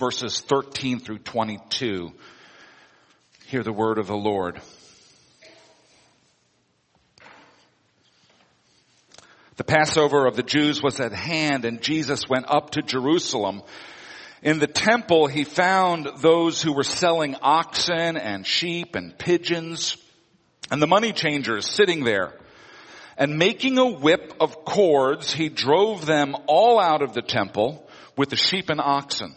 verses 0.00 0.40
13 0.40 0.98
through 0.98 1.18
22. 1.18 2.10
Hear 3.48 3.62
the 3.62 3.72
word 3.72 3.98
of 3.98 4.06
the 4.06 4.16
Lord. 4.16 4.58
The 9.56 9.64
Passover 9.64 10.26
of 10.26 10.36
the 10.36 10.42
Jews 10.42 10.82
was 10.82 11.00
at 11.00 11.12
hand 11.12 11.66
and 11.66 11.82
Jesus 11.82 12.26
went 12.30 12.46
up 12.48 12.70
to 12.70 12.82
Jerusalem. 12.82 13.62
In 14.42 14.58
the 14.58 14.66
temple 14.66 15.26
he 15.26 15.44
found 15.44 16.08
those 16.22 16.62
who 16.62 16.72
were 16.72 16.82
selling 16.82 17.36
oxen 17.42 18.16
and 18.16 18.46
sheep 18.46 18.96
and 18.96 19.18
pigeons 19.18 19.98
and 20.70 20.80
the 20.80 20.86
money 20.86 21.12
changers 21.12 21.68
sitting 21.68 22.04
there. 22.04 22.32
And 23.18 23.36
making 23.36 23.76
a 23.76 23.86
whip 23.86 24.32
of 24.40 24.64
cords, 24.64 25.30
he 25.30 25.50
drove 25.50 26.06
them 26.06 26.34
all 26.46 26.80
out 26.80 27.02
of 27.02 27.12
the 27.12 27.20
temple 27.20 27.86
with 28.16 28.30
the 28.30 28.36
sheep 28.36 28.70
and 28.70 28.80
oxen. 28.80 29.36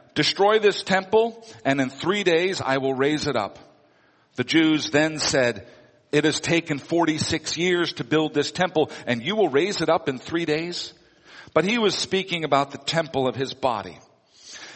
destroy 0.15 0.59
this 0.59 0.83
temple 0.83 1.45
and 1.65 1.79
in 1.79 1.89
three 1.89 2.23
days 2.23 2.61
I 2.61 2.77
will 2.77 2.93
raise 2.93 3.27
it 3.27 3.35
up. 3.35 3.59
The 4.35 4.43
Jews 4.43 4.89
then 4.91 5.19
said, 5.19 5.67
it 6.11 6.25
has 6.25 6.39
taken 6.39 6.77
46 6.77 7.57
years 7.57 7.93
to 7.93 8.03
build 8.03 8.33
this 8.33 8.51
temple 8.51 8.91
and 9.05 9.23
you 9.23 9.35
will 9.35 9.49
raise 9.49 9.81
it 9.81 9.89
up 9.89 10.09
in 10.09 10.17
three 10.17 10.45
days? 10.45 10.93
But 11.53 11.65
he 11.65 11.77
was 11.77 11.95
speaking 11.95 12.43
about 12.43 12.71
the 12.71 12.77
temple 12.77 13.27
of 13.27 13.35
his 13.35 13.53
body. 13.53 13.97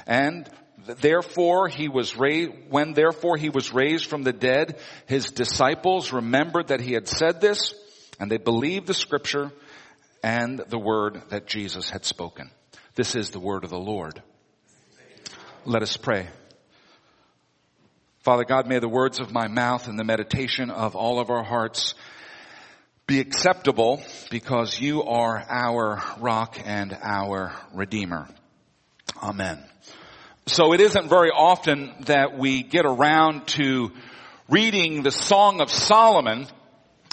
And 0.08 0.50
therefore 0.86 1.68
he 1.68 1.88
was 1.88 2.18
raised, 2.18 2.52
when 2.70 2.94
therefore 2.94 3.38
he 3.38 3.50
was 3.50 3.74
raised 3.74 4.06
from 4.06 4.24
the 4.24 4.34
dead, 4.34 4.80
his 5.08 5.32
disciples 5.32 6.12
remembered 6.12 6.68
that 6.68 6.82
he 6.82 6.94
had 6.94 7.08
said 7.08 7.42
this 7.42 7.74
and 8.20 8.30
they 8.32 8.38
believed 8.38 8.88
the 8.88 8.94
scripture 8.94 9.52
and 10.24 10.60
the 10.60 10.80
word 10.80 11.22
that 11.30 11.48
Jesus 11.48 11.90
had 11.90 12.06
spoken. 12.06 12.50
This 12.96 13.16
is 13.16 13.30
the 13.30 13.40
word 13.40 13.64
of 13.64 13.70
the 13.70 13.80
Lord. 13.80 14.22
Let 15.68 15.82
us 15.82 15.98
pray. 15.98 16.28
Father 18.20 18.44
God, 18.44 18.68
may 18.68 18.78
the 18.78 18.88
words 18.88 19.20
of 19.20 19.32
my 19.32 19.48
mouth 19.48 19.88
and 19.88 19.98
the 19.98 20.04
meditation 20.04 20.70
of 20.70 20.96
all 20.96 21.20
of 21.20 21.32
our 21.32 21.44
hearts 21.44 21.96
be 23.08 23.20
acceptable 23.20 24.00
because 24.30 24.80
you 24.80 25.02
are 25.02 25.44
our 25.50 26.04
rock 26.20 26.60
and 26.64 26.96
our 27.02 27.56
redeemer. 27.74 28.28
Amen. 29.24 29.64
So 30.46 30.74
it 30.74 30.82
isn't 30.82 31.10
very 31.10 31.32
often 31.32 31.96
that 32.02 32.38
we 32.38 32.62
get 32.62 32.86
around 32.86 33.48
to 33.48 33.92
reading 34.48 35.02
the 35.02 35.10
Song 35.10 35.62
of 35.62 35.72
Solomon. 35.72 36.46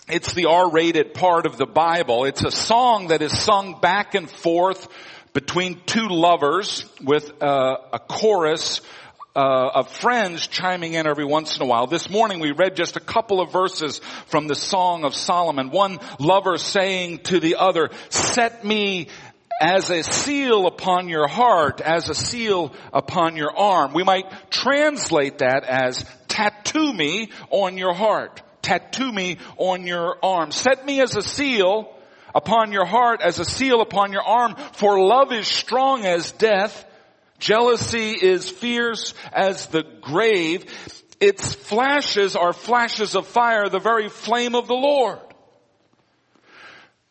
It's 0.09 0.35
the 0.35 0.45
R-rated 0.45 1.15
part 1.15 1.47
of 1.47 1.57
the 1.57 1.65
Bible. 1.65 2.27
It's 2.27 2.45
a 2.45 2.51
song 2.51 3.09
that 3.09 3.23
is 3.23 3.33
sung 3.33 3.81
back 3.81 4.15
and 4.15 4.31
forth 4.31 4.89
between 5.33 5.81
two 5.87 6.09
lovers 6.09 6.85
with 7.03 7.31
a, 7.41 7.77
a 7.95 7.99
chorus 7.99 8.81
uh, 9.35 9.71
of 9.75 9.91
friends 9.91 10.47
chiming 10.47 10.93
in 10.93 11.07
every 11.07 11.25
once 11.25 11.57
in 11.57 11.63
a 11.63 11.67
while. 11.67 11.87
This 11.87 12.11
morning 12.11 12.39
we 12.39 12.53
read 12.53 12.77
just 12.77 12.97
a 12.97 13.01
couple 13.01 13.41
of 13.41 13.51
verses 13.51 13.99
from 14.27 14.47
the 14.47 14.55
Song 14.55 15.05
of 15.05 15.15
Solomon. 15.15 15.71
One 15.71 15.99
lover 16.19 16.59
saying 16.59 17.21
to 17.25 17.41
the 17.41 17.57
other, 17.57 17.91
set 18.11 18.63
me 18.65 19.09
as 19.61 19.91
a 19.91 20.03
seal 20.03 20.67
upon 20.67 21.09
your 21.09 21.29
heart, 21.29 21.81
as 21.81 22.09
a 22.09 22.15
seal 22.15 22.75
upon 22.93 23.37
your 23.37 23.57
arm. 23.57 23.95
We 23.95 24.05
might 24.05 24.51
translate 24.51 25.39
that 25.39 25.65
as 25.65 26.05
tattoo 26.29 26.93
me 26.93 27.31
on 27.49 27.79
your 27.79 27.95
heart. 27.95 28.43
Tattoo 28.61 29.11
me 29.11 29.39
on 29.57 29.87
your 29.87 30.17
arm. 30.23 30.53
Set 30.53 30.85
me 30.85 31.01
as 31.01 31.17
a 31.17 31.23
seal 31.23 31.95
upon 32.35 32.73
your 32.73 32.87
heart, 32.87 33.21
as 33.23 33.39
a 33.39 33.45
seal 33.45 33.81
upon 33.81 34.13
your 34.13 34.23
arm, 34.23 34.57
for 34.73 35.01
love 35.01 35.33
is 35.33 35.47
strong 35.47 36.05
as 36.07 36.33
death 36.33 36.87
Jealousy 37.43 38.13
is 38.13 38.49
fierce 38.49 39.15
as 39.33 39.67
the 39.67 39.83
grave. 40.01 40.65
Its 41.19 41.53
flashes 41.53 42.37
are 42.37 42.53
flashes 42.53 43.17
of 43.17 43.27
fire, 43.27 43.69
the 43.69 43.81
very 43.81 44.09
flame 44.09 44.55
of 44.55 44.69
the 44.69 44.75
Lord. 44.75 45.19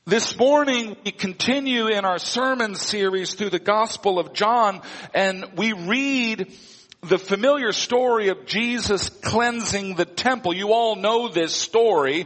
This 0.05 0.37
morning 0.37 0.95
we 1.03 1.11
continue 1.11 1.87
in 1.87 2.05
our 2.05 2.17
sermon 2.17 2.75
series 2.75 3.33
through 3.33 3.49
the 3.49 3.59
Gospel 3.59 4.19
of 4.19 4.31
John 4.31 4.81
and 5.13 5.43
we 5.57 5.73
read 5.73 6.53
the 7.01 7.19
familiar 7.19 7.73
story 7.73 8.29
of 8.29 8.45
Jesus 8.45 9.09
cleansing 9.09 9.95
the 9.95 10.05
temple. 10.05 10.53
You 10.53 10.71
all 10.71 10.95
know 10.95 11.27
this 11.27 11.53
story. 11.53 12.25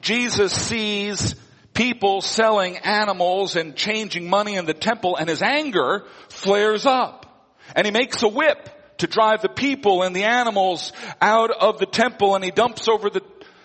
Jesus 0.00 0.52
sees 0.52 1.36
people 1.74 2.20
selling 2.20 2.78
animals 2.78 3.56
and 3.56 3.76
changing 3.76 4.30
money 4.30 4.54
in 4.54 4.64
the 4.64 4.74
temple 4.74 5.16
and 5.16 5.28
his 5.28 5.42
anger 5.42 6.04
flares 6.28 6.86
up. 6.86 7.26
And 7.74 7.84
he 7.84 7.92
makes 7.92 8.22
a 8.22 8.28
whip 8.28 8.70
to 8.98 9.06
drive 9.06 9.42
the 9.42 9.48
people 9.48 10.02
and 10.02 10.14
the 10.14 10.24
animals 10.24 10.92
out 11.20 11.50
of 11.50 11.78
the 11.78 11.86
temple 11.86 12.34
and 12.34 12.44
he 12.44 12.50
dumps 12.50 12.88
over 12.88 13.10
the 13.10 13.22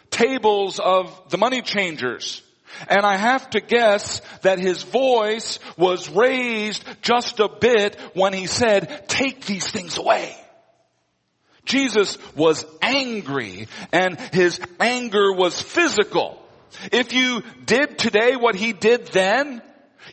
tables 0.09 0.79
of 0.79 1.29
the 1.29 1.37
money 1.37 1.61
changers. 1.61 2.41
And 2.87 3.05
I 3.05 3.15
have 3.15 3.49
to 3.51 3.61
guess 3.61 4.21
that 4.41 4.59
his 4.59 4.83
voice 4.83 5.59
was 5.77 6.09
raised 6.09 6.83
just 7.01 7.39
a 7.39 7.49
bit 7.49 7.99
when 8.13 8.33
he 8.33 8.47
said, 8.47 9.07
take 9.07 9.45
these 9.45 9.69
things 9.69 9.97
away. 9.97 10.35
Jesus 11.65 12.17
was 12.35 12.65
angry 12.81 13.67
and 13.91 14.19
his 14.33 14.59
anger 14.79 15.33
was 15.33 15.61
physical. 15.61 16.41
If 16.91 17.13
you 17.13 17.43
did 17.65 17.97
today 17.97 18.35
what 18.35 18.55
he 18.55 18.73
did 18.73 19.07
then, 19.07 19.61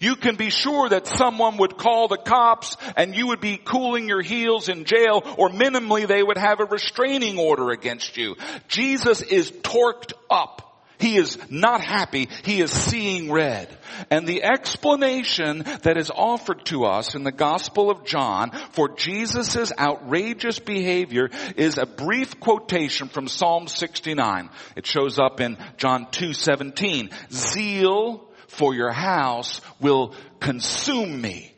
you 0.00 0.16
can 0.16 0.36
be 0.36 0.50
sure 0.50 0.88
that 0.88 1.06
someone 1.06 1.56
would 1.58 1.76
call 1.76 2.08
the 2.08 2.16
cops 2.16 2.76
and 2.96 3.14
you 3.14 3.28
would 3.28 3.40
be 3.40 3.56
cooling 3.56 4.08
your 4.08 4.22
heels 4.22 4.68
in 4.68 4.84
jail 4.84 5.22
or 5.38 5.48
minimally 5.48 6.06
they 6.06 6.22
would 6.22 6.38
have 6.38 6.60
a 6.60 6.64
restraining 6.64 7.38
order 7.38 7.70
against 7.70 8.16
you. 8.16 8.36
Jesus 8.68 9.22
is 9.22 9.50
torqued 9.50 10.12
up. 10.30 10.65
He 10.98 11.16
is 11.16 11.38
not 11.50 11.80
happy. 11.80 12.28
He 12.44 12.60
is 12.60 12.70
seeing 12.70 13.30
red. 13.30 13.68
And 14.10 14.26
the 14.26 14.42
explanation 14.42 15.64
that 15.82 15.96
is 15.96 16.10
offered 16.10 16.64
to 16.66 16.84
us 16.84 17.14
in 17.14 17.24
the 17.24 17.32
Gospel 17.32 17.90
of 17.90 18.04
John 18.04 18.50
for 18.72 18.88
Jesus' 18.88 19.72
outrageous 19.78 20.58
behavior 20.58 21.30
is 21.56 21.78
a 21.78 21.86
brief 21.86 22.40
quotation 22.40 23.08
from 23.08 23.28
Psalm 23.28 23.68
69. 23.68 24.50
It 24.76 24.86
shows 24.86 25.18
up 25.18 25.40
in 25.40 25.58
John 25.76 26.06
2:17. 26.06 27.10
Zeal 27.30 28.28
for 28.48 28.74
your 28.74 28.92
house 28.92 29.60
will 29.80 30.14
consume 30.40 31.20
me. 31.20 31.52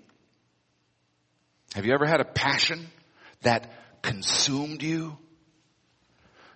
Have 1.75 1.87
you 1.87 1.93
ever 1.93 2.07
had 2.07 2.21
a 2.21 2.25
passion 2.25 2.89
that 3.43 3.71
consumed 4.03 4.83
you? 4.83 5.17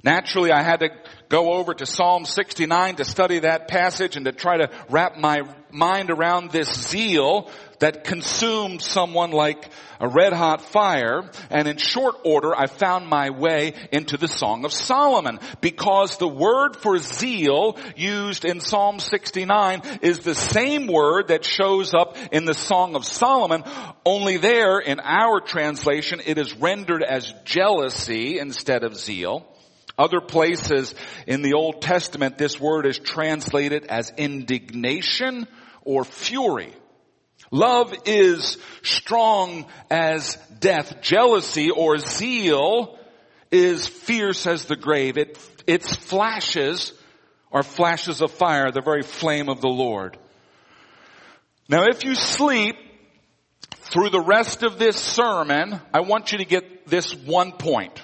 Naturally, 0.04 0.50
I 0.50 0.62
had 0.62 0.80
to 0.80 0.90
go 1.28 1.52
over 1.52 1.74
to 1.74 1.86
Psalm 1.86 2.24
69 2.24 2.96
to 2.96 3.04
study 3.04 3.38
that 3.40 3.68
passage 3.68 4.16
and 4.16 4.26
to 4.26 4.32
try 4.32 4.56
to 4.56 4.70
wrap 4.90 5.16
my 5.16 5.42
mind 5.70 6.10
around 6.10 6.50
this 6.50 6.68
zeal 6.90 7.50
that 7.78 8.04
consumed 8.04 8.82
someone 8.82 9.30
like 9.30 9.70
a 10.00 10.08
red 10.08 10.32
hot 10.32 10.60
fire. 10.60 11.30
And 11.50 11.68
in 11.68 11.76
short 11.76 12.16
order, 12.24 12.54
I 12.54 12.66
found 12.66 13.06
my 13.06 13.30
way 13.30 13.74
into 13.92 14.16
the 14.16 14.26
Song 14.26 14.64
of 14.64 14.72
Solomon 14.72 15.38
because 15.60 16.16
the 16.16 16.28
word 16.28 16.76
for 16.76 16.98
zeal 16.98 17.78
used 17.96 18.44
in 18.44 18.60
Psalm 18.60 18.98
69 18.98 19.82
is 20.02 20.18
the 20.18 20.34
same 20.34 20.88
word 20.88 21.28
that 21.28 21.44
shows 21.44 21.94
up 21.94 22.16
in 22.32 22.44
the 22.44 22.54
Song 22.54 22.96
of 22.96 23.04
Solomon. 23.04 23.62
Only 24.04 24.36
there 24.36 24.80
in 24.80 24.98
our 24.98 25.40
translation, 25.40 26.20
it 26.26 26.38
is 26.38 26.56
rendered 26.56 27.04
as 27.04 27.32
jealousy 27.44 28.40
instead 28.40 28.82
of 28.82 28.96
zeal. 28.96 29.46
Other 29.98 30.20
places 30.20 30.94
in 31.26 31.42
the 31.42 31.54
Old 31.54 31.82
Testament, 31.82 32.38
this 32.38 32.58
word 32.58 32.86
is 32.86 32.98
translated 32.98 33.86
as 33.86 34.12
indignation 34.16 35.46
or 35.82 36.04
fury. 36.04 36.72
Love 37.50 37.94
is 38.06 38.56
strong 38.82 39.66
as 39.90 40.36
death. 40.58 41.02
Jealousy 41.02 41.70
or 41.70 41.98
zeal 41.98 42.98
is 43.50 43.86
fierce 43.86 44.46
as 44.46 44.64
the 44.64 44.76
grave. 44.76 45.18
It, 45.18 45.38
its 45.66 45.94
flashes 45.94 46.94
are 47.52 47.62
flashes 47.62 48.22
of 48.22 48.30
fire, 48.30 48.70
the 48.70 48.80
very 48.80 49.02
flame 49.02 49.50
of 49.50 49.60
the 49.60 49.68
Lord. 49.68 50.16
Now 51.68 51.84
if 51.84 52.04
you 52.04 52.14
sleep 52.14 52.76
through 53.70 54.08
the 54.08 54.20
rest 54.20 54.62
of 54.62 54.78
this 54.78 54.96
sermon, 54.96 55.78
I 55.92 56.00
want 56.00 56.32
you 56.32 56.38
to 56.38 56.46
get 56.46 56.86
this 56.86 57.14
one 57.14 57.52
point. 57.52 58.02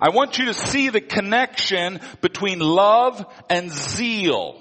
I 0.00 0.10
want 0.10 0.38
you 0.38 0.46
to 0.46 0.54
see 0.54 0.88
the 0.88 1.00
connection 1.00 2.00
between 2.20 2.60
love 2.60 3.24
and 3.50 3.70
zeal. 3.70 4.60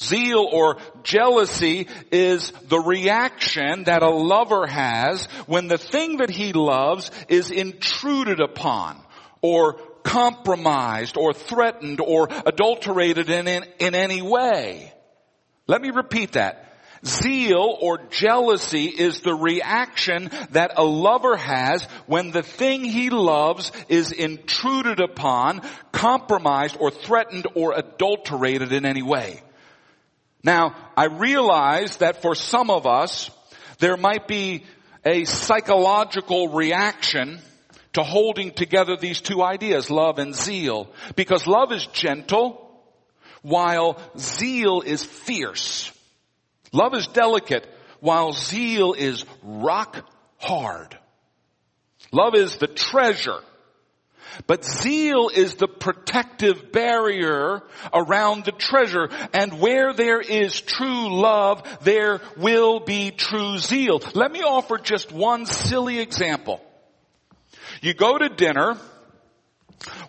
Zeal 0.00 0.48
or 0.52 0.76
jealousy 1.02 1.88
is 2.12 2.52
the 2.68 2.78
reaction 2.78 3.84
that 3.84 4.02
a 4.02 4.10
lover 4.10 4.66
has 4.66 5.26
when 5.46 5.66
the 5.66 5.78
thing 5.78 6.18
that 6.18 6.30
he 6.30 6.52
loves 6.52 7.10
is 7.28 7.50
intruded 7.50 8.40
upon 8.40 9.02
or 9.42 9.74
compromised 10.04 11.16
or 11.16 11.32
threatened 11.32 12.00
or 12.00 12.28
adulterated 12.46 13.28
in, 13.28 13.48
in, 13.48 13.64
in 13.80 13.94
any 13.94 14.22
way. 14.22 14.92
Let 15.66 15.82
me 15.82 15.90
repeat 15.90 16.32
that. 16.32 16.67
Zeal 17.04 17.76
or 17.80 17.98
jealousy 18.10 18.86
is 18.86 19.20
the 19.20 19.34
reaction 19.34 20.30
that 20.50 20.72
a 20.76 20.84
lover 20.84 21.36
has 21.36 21.84
when 22.06 22.30
the 22.30 22.42
thing 22.42 22.84
he 22.84 23.10
loves 23.10 23.72
is 23.88 24.12
intruded 24.12 25.00
upon, 25.00 25.62
compromised 25.92 26.76
or 26.80 26.90
threatened 26.90 27.46
or 27.54 27.74
adulterated 27.74 28.72
in 28.72 28.84
any 28.84 29.02
way. 29.02 29.42
Now, 30.42 30.74
I 30.96 31.06
realize 31.06 31.98
that 31.98 32.22
for 32.22 32.34
some 32.34 32.70
of 32.70 32.86
us, 32.86 33.30
there 33.78 33.96
might 33.96 34.26
be 34.26 34.64
a 35.04 35.24
psychological 35.24 36.48
reaction 36.48 37.40
to 37.94 38.02
holding 38.02 38.52
together 38.52 38.96
these 38.96 39.20
two 39.20 39.42
ideas, 39.42 39.90
love 39.90 40.18
and 40.18 40.34
zeal. 40.34 40.92
Because 41.16 41.46
love 41.46 41.72
is 41.72 41.86
gentle, 41.86 42.64
while 43.42 44.00
zeal 44.16 44.82
is 44.82 45.04
fierce. 45.04 45.92
Love 46.72 46.94
is 46.94 47.06
delicate, 47.06 47.66
while 48.00 48.32
zeal 48.32 48.92
is 48.92 49.24
rock 49.42 50.04
hard. 50.38 50.96
Love 52.12 52.34
is 52.34 52.56
the 52.56 52.66
treasure, 52.66 53.40
but 54.46 54.64
zeal 54.64 55.30
is 55.34 55.56
the 55.56 55.68
protective 55.68 56.70
barrier 56.72 57.62
around 57.92 58.44
the 58.44 58.52
treasure. 58.52 59.08
And 59.34 59.60
where 59.60 59.92
there 59.92 60.20
is 60.20 60.60
true 60.60 61.20
love, 61.20 61.62
there 61.82 62.20
will 62.36 62.80
be 62.80 63.10
true 63.10 63.58
zeal. 63.58 64.00
Let 64.14 64.30
me 64.32 64.42
offer 64.42 64.78
just 64.78 65.12
one 65.12 65.46
silly 65.46 65.98
example. 65.98 66.64
You 67.80 67.94
go 67.94 68.16
to 68.18 68.28
dinner 68.28 68.76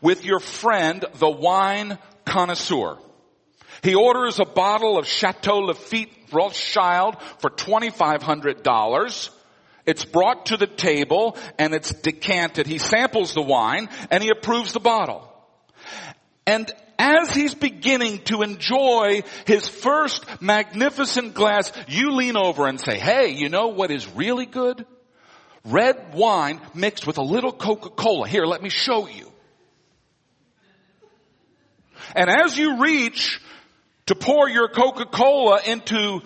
with 0.01 0.25
your 0.25 0.39
friend, 0.39 1.03
the 1.15 1.29
wine 1.29 1.97
connoisseur. 2.25 2.97
He 3.81 3.95
orders 3.95 4.39
a 4.39 4.45
bottle 4.45 4.97
of 4.97 5.07
Chateau 5.07 5.59
Lafite 5.59 6.11
Rothschild 6.31 7.17
for 7.39 7.49
$2,500. 7.49 9.29
It's 9.85 10.05
brought 10.05 10.47
to 10.47 10.57
the 10.57 10.67
table 10.67 11.37
and 11.57 11.73
it's 11.73 11.91
decanted. 11.91 12.67
He 12.67 12.77
samples 12.77 13.33
the 13.33 13.41
wine 13.41 13.89
and 14.11 14.21
he 14.21 14.29
approves 14.29 14.73
the 14.73 14.79
bottle. 14.79 15.25
And 16.45 16.71
as 16.99 17.33
he's 17.33 17.55
beginning 17.55 18.19
to 18.25 18.41
enjoy 18.41 19.23
his 19.45 19.67
first 19.67 20.25
magnificent 20.41 21.33
glass, 21.33 21.71
you 21.87 22.11
lean 22.11 22.35
over 22.35 22.67
and 22.67 22.79
say, 22.79 22.99
hey, 22.99 23.29
you 23.29 23.49
know 23.49 23.69
what 23.69 23.89
is 23.89 24.07
really 24.09 24.45
good? 24.45 24.85
Red 25.63 26.13
wine 26.13 26.61
mixed 26.73 27.07
with 27.07 27.17
a 27.17 27.23
little 27.23 27.53
Coca-Cola. 27.53 28.27
Here, 28.27 28.45
let 28.45 28.61
me 28.61 28.69
show 28.69 29.07
you. 29.07 29.31
And 32.15 32.29
as 32.29 32.57
you 32.57 32.81
reach 32.81 33.39
to 34.09 34.15
pour 34.15 34.49
your 34.49 34.67
Coca-Cola 34.67 35.61
into 35.67 36.21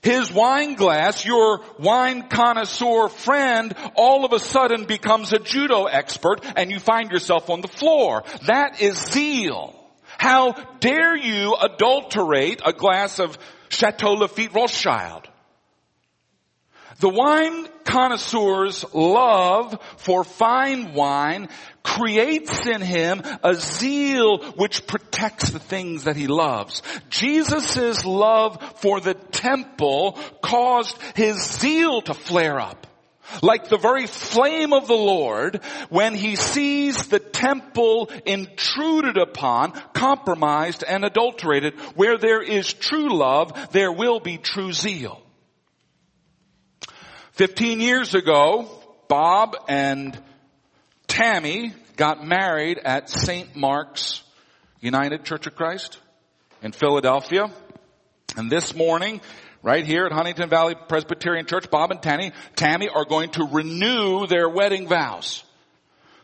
his 0.00 0.32
wine 0.32 0.74
glass, 0.74 1.26
your 1.26 1.60
wine 1.78 2.28
connoisseur 2.28 3.10
friend 3.10 3.74
all 3.94 4.24
of 4.24 4.32
a 4.32 4.38
sudden 4.38 4.86
becomes 4.86 5.34
a 5.34 5.38
judo 5.38 5.84
expert 5.84 6.40
and 6.56 6.70
you 6.70 6.80
find 6.80 7.10
yourself 7.10 7.50
on 7.50 7.60
the 7.60 7.68
floor. 7.68 8.24
That 8.46 8.80
is 8.80 8.96
zeal. 8.96 9.74
How 10.16 10.52
dare 10.80 11.14
you 11.14 11.54
adulterate 11.60 12.62
a 12.64 12.72
glass 12.72 13.18
of 13.18 13.36
Chateau 13.68 14.14
Lafite 14.14 14.54
Rothschild? 14.54 15.28
The 17.00 17.10
wine 17.10 17.66
connoisseur's 17.90 18.84
love 18.94 19.78
for 19.96 20.22
fine 20.22 20.94
wine 20.94 21.48
creates 21.82 22.66
in 22.66 22.80
him 22.80 23.22
a 23.42 23.54
zeal 23.54 24.38
which 24.52 24.86
protects 24.86 25.50
the 25.50 25.58
things 25.58 26.04
that 26.04 26.14
he 26.14 26.28
loves. 26.28 26.82
Jesus' 27.08 28.04
love 28.04 28.62
for 28.76 29.00
the 29.00 29.14
temple 29.14 30.18
caused 30.40 30.96
his 31.16 31.42
zeal 31.42 32.00
to 32.02 32.14
flare 32.14 32.60
up. 32.60 32.86
Like 33.42 33.68
the 33.68 33.78
very 33.78 34.06
flame 34.06 34.72
of 34.72 34.88
the 34.88 34.94
Lord 34.94 35.62
when 35.88 36.14
he 36.14 36.36
sees 36.36 37.06
the 37.06 37.20
temple 37.20 38.10
intruded 38.26 39.16
upon, 39.16 39.72
compromised 39.92 40.82
and 40.82 41.04
adulterated. 41.04 41.78
Where 41.94 42.18
there 42.18 42.42
is 42.42 42.72
true 42.72 43.16
love, 43.16 43.70
there 43.72 43.92
will 43.92 44.20
be 44.20 44.36
true 44.38 44.72
zeal. 44.72 45.22
Fifteen 47.40 47.80
years 47.80 48.14
ago, 48.14 48.68
Bob 49.08 49.56
and 49.66 50.22
Tammy 51.06 51.72
got 51.96 52.22
married 52.22 52.78
at 52.84 53.08
St. 53.08 53.56
Mark's 53.56 54.22
United 54.82 55.24
Church 55.24 55.46
of 55.46 55.54
Christ 55.54 55.98
in 56.60 56.72
Philadelphia. 56.72 57.50
And 58.36 58.52
this 58.52 58.74
morning, 58.74 59.22
right 59.62 59.86
here 59.86 60.04
at 60.04 60.12
Huntingdon 60.12 60.50
Valley 60.50 60.74
Presbyterian 60.86 61.46
Church, 61.46 61.70
Bob 61.70 61.90
and 61.92 62.02
Tammy, 62.02 62.32
Tammy 62.56 62.90
are 62.90 63.06
going 63.06 63.30
to 63.30 63.48
renew 63.50 64.26
their 64.26 64.50
wedding 64.50 64.86
vows. 64.86 65.42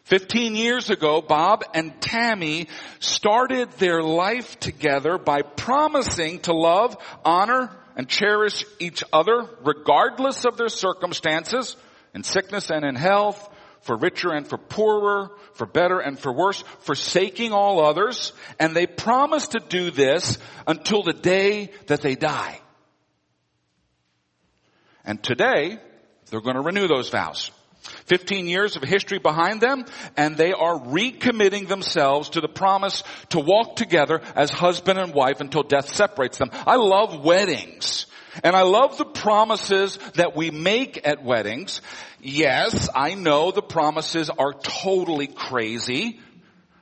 Fifteen 0.04 0.54
years 0.54 0.90
ago, 0.90 1.22
Bob 1.22 1.64
and 1.72 1.98
Tammy 1.98 2.68
started 3.00 3.70
their 3.78 4.02
life 4.02 4.60
together 4.60 5.16
by 5.16 5.40
promising 5.40 6.40
to 6.40 6.52
love, 6.52 6.94
honor, 7.24 7.74
and 7.96 8.08
cherish 8.08 8.64
each 8.78 9.02
other 9.12 9.48
regardless 9.64 10.44
of 10.44 10.56
their 10.56 10.68
circumstances 10.68 11.76
in 12.14 12.22
sickness 12.22 12.70
and 12.70 12.84
in 12.84 12.94
health, 12.94 13.48
for 13.80 13.96
richer 13.96 14.32
and 14.32 14.46
for 14.46 14.58
poorer, 14.58 15.30
for 15.54 15.66
better 15.66 16.00
and 16.00 16.18
for 16.18 16.32
worse, 16.32 16.62
forsaking 16.80 17.52
all 17.52 17.84
others. 17.84 18.32
And 18.58 18.74
they 18.74 18.86
promise 18.86 19.48
to 19.48 19.60
do 19.60 19.90
this 19.90 20.38
until 20.66 21.02
the 21.02 21.12
day 21.12 21.70
that 21.86 22.02
they 22.02 22.16
die. 22.16 22.60
And 25.04 25.22
today, 25.22 25.78
they're 26.30 26.40
going 26.40 26.56
to 26.56 26.62
renew 26.62 26.88
those 26.88 27.10
vows. 27.10 27.52
15 28.06 28.46
years 28.46 28.76
of 28.76 28.82
history 28.82 29.18
behind 29.18 29.60
them, 29.60 29.84
and 30.16 30.36
they 30.36 30.52
are 30.52 30.78
recommitting 30.78 31.68
themselves 31.68 32.30
to 32.30 32.40
the 32.40 32.48
promise 32.48 33.02
to 33.30 33.40
walk 33.40 33.76
together 33.76 34.20
as 34.34 34.50
husband 34.50 34.98
and 34.98 35.14
wife 35.14 35.40
until 35.40 35.62
death 35.62 35.88
separates 35.88 36.38
them. 36.38 36.50
I 36.52 36.76
love 36.76 37.24
weddings. 37.24 38.06
And 38.44 38.54
I 38.54 38.62
love 38.62 38.98
the 38.98 39.04
promises 39.04 39.98
that 40.14 40.36
we 40.36 40.50
make 40.50 41.06
at 41.06 41.24
weddings. 41.24 41.80
Yes, 42.20 42.88
I 42.94 43.14
know 43.14 43.50
the 43.50 43.62
promises 43.62 44.30
are 44.30 44.52
totally 44.52 45.26
crazy. 45.26 46.20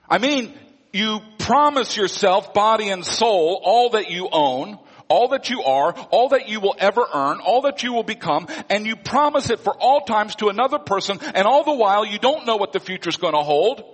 I 0.08 0.18
mean, 0.18 0.52
you 0.92 1.20
promise 1.38 1.96
yourself 1.96 2.54
body 2.54 2.88
and 2.88 3.04
soul 3.04 3.60
all 3.62 3.90
that 3.90 4.10
you 4.10 4.28
own 4.30 4.78
all 5.08 5.28
that 5.28 5.50
you 5.50 5.62
are, 5.62 5.92
all 6.10 6.30
that 6.30 6.48
you 6.48 6.60
will 6.60 6.74
ever 6.78 7.04
earn, 7.12 7.40
all 7.40 7.62
that 7.62 7.82
you 7.82 7.92
will 7.92 8.02
become, 8.02 8.46
and 8.70 8.86
you 8.86 8.96
promise 8.96 9.50
it 9.50 9.60
for 9.60 9.74
all 9.74 10.02
times 10.02 10.34
to 10.36 10.48
another 10.48 10.78
person, 10.78 11.18
and 11.34 11.46
all 11.46 11.64
the 11.64 11.74
while 11.74 12.04
you 12.04 12.18
don't 12.18 12.46
know 12.46 12.56
what 12.56 12.72
the 12.72 12.80
future 12.80 13.08
is 13.08 13.16
going 13.16 13.34
to 13.34 13.42
hold, 13.42 13.84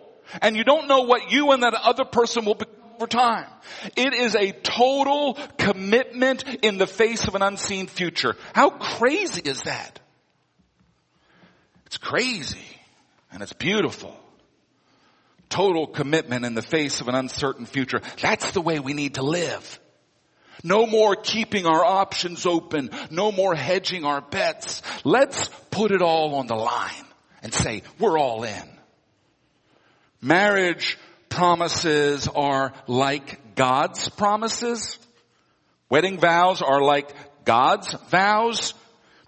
and 0.41 0.57
you 0.57 0.65
don't 0.65 0.89
know 0.89 1.03
what 1.03 1.31
you 1.33 1.53
and 1.53 1.63
that 1.63 1.75
other 1.75 2.05
person 2.05 2.45
will 2.45 2.55
become 2.55 2.75
over 2.97 3.07
time. 3.07 3.47
It 3.97 4.13
is 4.13 4.35
a 4.35 4.53
total 4.53 5.39
commitment 5.57 6.45
in 6.63 6.77
the 6.77 6.87
face 6.87 7.27
of 7.27 7.35
an 7.35 7.43
unseen 7.43 7.87
future. 7.87 8.37
How 8.53 8.71
crazy 8.71 9.41
is 9.43 9.63
that? 9.63 9.99
It's 11.87 11.97
crazy, 11.97 12.59
and 13.33 13.43
it's 13.43 13.55
beautiful 13.55 14.17
total 15.51 15.87
commitment 15.87 16.47
in 16.47 16.55
the 16.55 16.63
face 16.63 17.01
of 17.01 17.09
an 17.09 17.15
uncertain 17.15 17.67
future. 17.67 18.01
That's 18.23 18.53
the 18.53 18.61
way 18.61 18.79
we 18.79 18.95
need 18.95 19.17
to 19.17 19.23
live. 19.23 19.81
No 20.63 20.87
more 20.87 21.17
keeping 21.17 21.67
our 21.67 21.85
options 21.85 22.47
open. 22.47 22.91
No 23.11 23.33
more 23.33 23.55
hedging 23.55 24.05
our 24.05 24.21
bets. 24.21 24.83
Let's 25.05 25.49
put 25.71 25.93
it 25.93 26.03
all 26.03 26.35
on 26.37 26.47
the 26.47 26.57
line 26.57 27.05
and 27.43 27.53
say, 27.53 27.83
we're 27.99 28.19
all 28.19 28.45
in. 28.45 28.79
Marriage 30.21 30.99
promises 31.29 32.29
are 32.29 32.73
like 32.87 33.55
God's 33.55 34.09
promises. 34.11 34.99
Wedding 35.89 36.19
vows 36.19 36.63
are 36.63 36.83
like 36.83 37.11
God's 37.45 37.95
vows. 38.11 38.75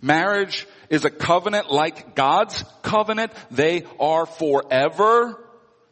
Marriage 0.01 0.67
is 0.91 1.05
a 1.05 1.11
covenant 1.11 1.71
like 1.71 2.15
God's 2.15 2.65
covenant. 2.83 3.33
They 3.51 3.85
are 3.99 4.27
forever. 4.27 5.39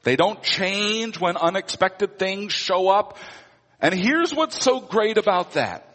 They 0.02 0.16
don't 0.16 0.42
change 0.42 1.18
when 1.18 1.36
unexpected 1.36 2.18
things 2.18 2.52
show 2.52 2.88
up. 2.88 3.18
And 3.80 3.94
here's 3.94 4.34
what's 4.34 4.62
so 4.62 4.80
great 4.80 5.18
about 5.18 5.52
that. 5.52 5.86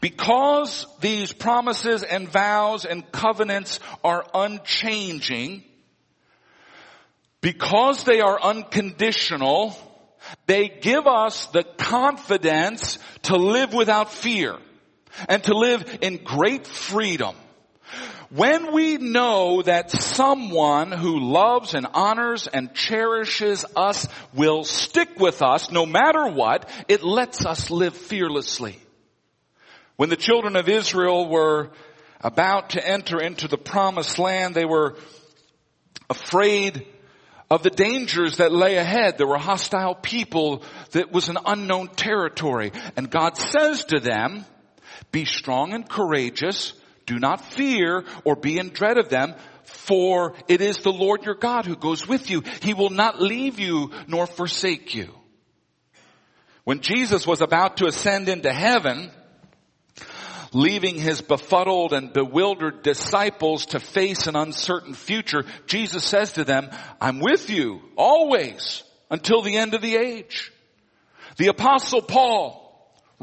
Because 0.00 0.86
these 1.00 1.32
promises 1.32 2.02
and 2.02 2.28
vows 2.28 2.84
and 2.84 3.10
covenants 3.12 3.78
are 4.02 4.26
unchanging, 4.34 5.64
Because 7.40 8.04
they 8.04 8.20
are 8.20 8.40
unconditional, 8.40 9.76
they 10.46 10.68
give 10.68 11.06
us 11.06 11.46
the 11.46 11.64
confidence 11.64 12.98
to 13.22 13.36
live 13.36 13.72
without 13.72 14.12
fear 14.12 14.56
and 15.28 15.42
to 15.44 15.54
live 15.56 15.98
in 16.00 16.22
great 16.22 16.66
freedom. 16.66 17.36
When 18.34 18.72
we 18.72 18.96
know 18.96 19.60
that 19.60 19.90
someone 19.90 20.90
who 20.90 21.20
loves 21.20 21.74
and 21.74 21.86
honors 21.92 22.46
and 22.46 22.72
cherishes 22.72 23.66
us 23.76 24.08
will 24.32 24.64
stick 24.64 25.20
with 25.20 25.42
us 25.42 25.70
no 25.70 25.84
matter 25.84 26.28
what, 26.28 26.66
it 26.88 27.02
lets 27.02 27.44
us 27.44 27.70
live 27.70 27.94
fearlessly. 27.94 28.78
When 29.96 30.08
the 30.08 30.16
children 30.16 30.56
of 30.56 30.70
Israel 30.70 31.28
were 31.28 31.72
about 32.22 32.70
to 32.70 32.86
enter 32.86 33.20
into 33.20 33.48
the 33.48 33.58
promised 33.58 34.18
land, 34.18 34.54
they 34.54 34.64
were 34.64 34.96
afraid 36.08 36.86
of 37.50 37.62
the 37.62 37.68
dangers 37.68 38.38
that 38.38 38.50
lay 38.50 38.76
ahead. 38.76 39.18
There 39.18 39.26
were 39.26 39.36
hostile 39.36 39.94
people 39.94 40.62
that 40.92 41.12
was 41.12 41.28
an 41.28 41.36
unknown 41.44 41.88
territory. 41.88 42.72
And 42.96 43.10
God 43.10 43.36
says 43.36 43.84
to 43.84 44.00
them, 44.00 44.46
be 45.10 45.26
strong 45.26 45.74
and 45.74 45.86
courageous. 45.86 46.72
Do 47.06 47.18
not 47.18 47.44
fear 47.44 48.04
or 48.24 48.36
be 48.36 48.58
in 48.58 48.70
dread 48.70 48.98
of 48.98 49.08
them, 49.08 49.34
for 49.64 50.34
it 50.48 50.60
is 50.60 50.78
the 50.78 50.92
Lord 50.92 51.24
your 51.24 51.34
God 51.34 51.66
who 51.66 51.76
goes 51.76 52.06
with 52.06 52.30
you. 52.30 52.42
He 52.60 52.74
will 52.74 52.90
not 52.90 53.20
leave 53.20 53.58
you 53.58 53.90
nor 54.06 54.26
forsake 54.26 54.94
you. 54.94 55.12
When 56.64 56.80
Jesus 56.80 57.26
was 57.26 57.40
about 57.40 57.78
to 57.78 57.86
ascend 57.86 58.28
into 58.28 58.52
heaven, 58.52 59.10
leaving 60.52 60.96
his 60.96 61.20
befuddled 61.20 61.92
and 61.92 62.12
bewildered 62.12 62.82
disciples 62.82 63.66
to 63.66 63.80
face 63.80 64.26
an 64.26 64.36
uncertain 64.36 64.94
future, 64.94 65.44
Jesus 65.66 66.04
says 66.04 66.32
to 66.32 66.44
them, 66.44 66.70
I'm 67.00 67.18
with 67.20 67.50
you 67.50 67.80
always 67.96 68.84
until 69.10 69.42
the 69.42 69.56
end 69.56 69.74
of 69.74 69.82
the 69.82 69.96
age. 69.96 70.52
The 71.36 71.48
apostle 71.48 72.02
Paul, 72.02 72.61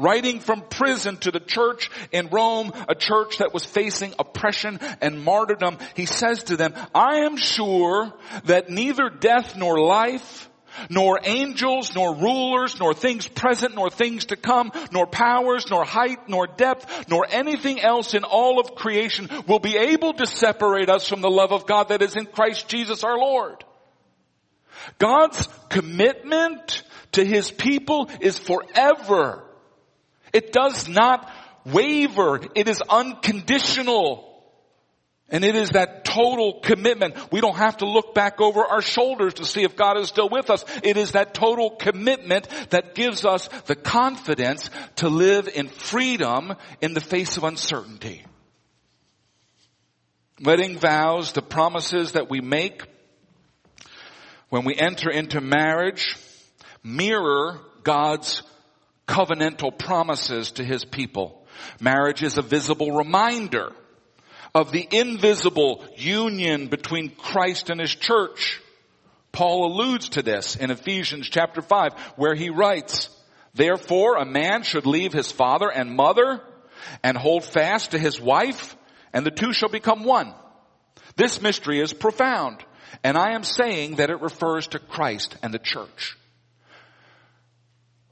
writing 0.00 0.40
from 0.40 0.62
prison 0.62 1.16
to 1.18 1.30
the 1.30 1.40
church 1.40 1.90
in 2.10 2.28
Rome, 2.28 2.72
a 2.88 2.94
church 2.94 3.38
that 3.38 3.54
was 3.54 3.64
facing 3.64 4.14
oppression 4.18 4.80
and 5.00 5.22
martyrdom, 5.22 5.78
he 5.94 6.06
says 6.06 6.44
to 6.44 6.56
them, 6.56 6.74
I 6.94 7.20
am 7.20 7.36
sure 7.36 8.12
that 8.44 8.70
neither 8.70 9.10
death 9.10 9.56
nor 9.56 9.78
life, 9.78 10.48
nor 10.88 11.20
angels, 11.22 11.94
nor 11.94 12.14
rulers, 12.14 12.78
nor 12.78 12.94
things 12.94 13.26
present, 13.26 13.74
nor 13.74 13.90
things 13.90 14.26
to 14.26 14.36
come, 14.36 14.72
nor 14.92 15.06
powers, 15.06 15.66
nor 15.70 15.84
height, 15.84 16.28
nor 16.28 16.46
depth, 16.46 17.08
nor 17.08 17.26
anything 17.28 17.80
else 17.80 18.14
in 18.14 18.24
all 18.24 18.60
of 18.60 18.74
creation 18.74 19.28
will 19.46 19.58
be 19.58 19.76
able 19.76 20.14
to 20.14 20.26
separate 20.26 20.88
us 20.88 21.08
from 21.08 21.20
the 21.20 21.30
love 21.30 21.52
of 21.52 21.66
God 21.66 21.88
that 21.88 22.02
is 22.02 22.16
in 22.16 22.26
Christ 22.26 22.68
Jesus 22.68 23.04
our 23.04 23.18
Lord. 23.18 23.64
God's 24.98 25.48
commitment 25.68 26.82
to 27.12 27.24
His 27.24 27.50
people 27.50 28.08
is 28.20 28.38
forever. 28.38 29.44
It 30.32 30.52
does 30.52 30.88
not 30.88 31.30
waver. 31.64 32.40
It 32.54 32.68
is 32.68 32.82
unconditional. 32.88 34.26
And 35.28 35.44
it 35.44 35.54
is 35.54 35.70
that 35.70 36.04
total 36.04 36.60
commitment. 36.60 37.14
We 37.30 37.40
don't 37.40 37.56
have 37.56 37.78
to 37.78 37.88
look 37.88 38.14
back 38.14 38.40
over 38.40 38.64
our 38.64 38.82
shoulders 38.82 39.34
to 39.34 39.44
see 39.44 39.62
if 39.62 39.76
God 39.76 39.96
is 39.96 40.08
still 40.08 40.28
with 40.28 40.50
us. 40.50 40.64
It 40.82 40.96
is 40.96 41.12
that 41.12 41.34
total 41.34 41.70
commitment 41.70 42.48
that 42.70 42.96
gives 42.96 43.24
us 43.24 43.48
the 43.66 43.76
confidence 43.76 44.70
to 44.96 45.08
live 45.08 45.48
in 45.48 45.68
freedom 45.68 46.54
in 46.80 46.94
the 46.94 47.00
face 47.00 47.36
of 47.36 47.44
uncertainty. 47.44 48.24
Wedding 50.42 50.78
vows, 50.78 51.32
the 51.32 51.42
promises 51.42 52.12
that 52.12 52.28
we 52.28 52.40
make 52.40 52.82
when 54.48 54.64
we 54.64 54.74
enter 54.74 55.10
into 55.10 55.40
marriage 55.40 56.16
mirror 56.82 57.60
God's 57.82 58.42
covenantal 59.10 59.76
promises 59.76 60.52
to 60.52 60.64
His 60.64 60.84
people. 60.84 61.44
Marriage 61.80 62.22
is 62.22 62.38
a 62.38 62.42
visible 62.42 62.92
reminder 62.92 63.72
of 64.54 64.70
the 64.70 64.86
invisible 64.90 65.84
union 65.96 66.68
between 66.68 67.10
Christ 67.10 67.70
and 67.70 67.80
His 67.80 67.94
church. 67.94 68.60
Paul 69.32 69.66
alludes 69.66 70.10
to 70.10 70.22
this 70.22 70.56
in 70.56 70.70
Ephesians 70.70 71.28
chapter 71.28 71.60
5 71.60 71.94
where 72.16 72.34
he 72.34 72.50
writes, 72.50 73.08
Therefore 73.54 74.16
a 74.16 74.24
man 74.24 74.62
should 74.62 74.86
leave 74.86 75.12
his 75.12 75.30
father 75.30 75.70
and 75.70 75.94
mother 75.94 76.40
and 77.02 77.16
hold 77.16 77.44
fast 77.44 77.92
to 77.92 77.98
his 77.98 78.20
wife 78.20 78.76
and 79.12 79.24
the 79.24 79.30
two 79.30 79.52
shall 79.52 79.68
become 79.68 80.04
one. 80.04 80.34
This 81.16 81.40
mystery 81.40 81.80
is 81.80 81.92
profound 81.92 82.64
and 83.04 83.16
I 83.16 83.34
am 83.34 83.44
saying 83.44 83.96
that 83.96 84.10
it 84.10 84.20
refers 84.20 84.66
to 84.68 84.78
Christ 84.78 85.36
and 85.42 85.54
the 85.54 85.58
church. 85.58 86.16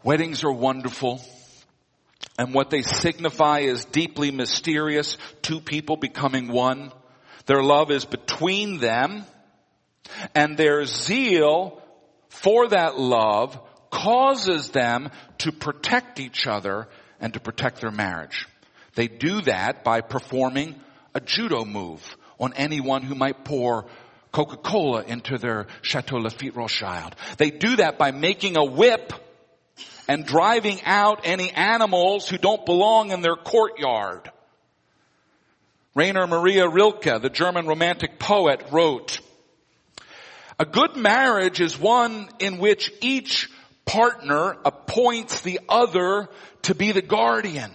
Weddings 0.03 0.45
are 0.45 0.53
wonderful. 0.53 1.21
And 2.39 2.55
what 2.55 2.71
they 2.71 2.83
signify 2.83 3.61
is 3.61 3.85
deeply 3.85 4.31
mysterious. 4.31 5.19
Two 5.43 5.61
people 5.61 5.97
becoming 5.97 6.49
one. 6.49 6.93
Their 7.47 7.63
love 7.63 7.91
is 7.91 8.05
between 8.05 8.79
them. 8.79 9.25
And 10.35 10.57
their 10.57 10.85
zeal 10.85 11.83
for 12.29 12.69
that 12.69 12.99
love 12.99 13.61
causes 13.91 14.71
them 14.71 15.11
to 15.39 15.51
protect 15.51 16.21
each 16.21 16.47
other 16.47 16.89
and 17.21 17.35
to 17.35 17.41
protect 17.41 17.81
their 17.81 17.91
marriage. 17.91 18.47
They 18.95 19.09
do 19.09 19.41
that 19.43 19.83
by 19.83 20.01
performing 20.01 20.77
a 21.15 21.21
judo 21.21 21.65
move 21.65 22.17
on 22.39 22.53
anyone 22.55 23.03
who 23.03 23.15
might 23.15 23.45
pour 23.45 23.87
Coca-Cola 24.31 25.03
into 25.05 25.39
their 25.39 25.67
Chateau 25.83 26.19
Lafite 26.19 26.55
Rothschild. 26.55 27.17
They 27.39 27.51
do 27.51 27.77
that 27.77 27.99
by 27.99 28.13
making 28.13 28.57
a 28.57 28.65
whip 28.65 29.13
and 30.09 30.25
driving 30.25 30.81
out 30.85 31.21
any 31.25 31.51
animals 31.51 32.29
who 32.29 32.39
don't 32.39 32.65
belong 32.65 33.13
in 33.13 33.21
their 33.21 33.37
courtyard. 33.37 34.31
Rainer 35.95 36.27
Maria 36.27 36.69
Rilke, 36.69 37.21
the 37.21 37.31
German 37.31 37.67
romantic 37.67 38.19
poet, 38.19 38.65
wrote, 38.73 39.21
a 40.59 40.65
good 40.65 40.97
marriage 40.97 41.61
is 41.61 41.79
one 41.79 42.29
in 42.41 42.59
which 42.59 42.93
each 43.01 43.49
partner 43.85 44.57
appoints 44.65 45.43
the 45.43 45.61
other 45.69 46.29
to 46.63 46.75
be 46.75 46.93
the 46.93 47.03
guardian 47.03 47.71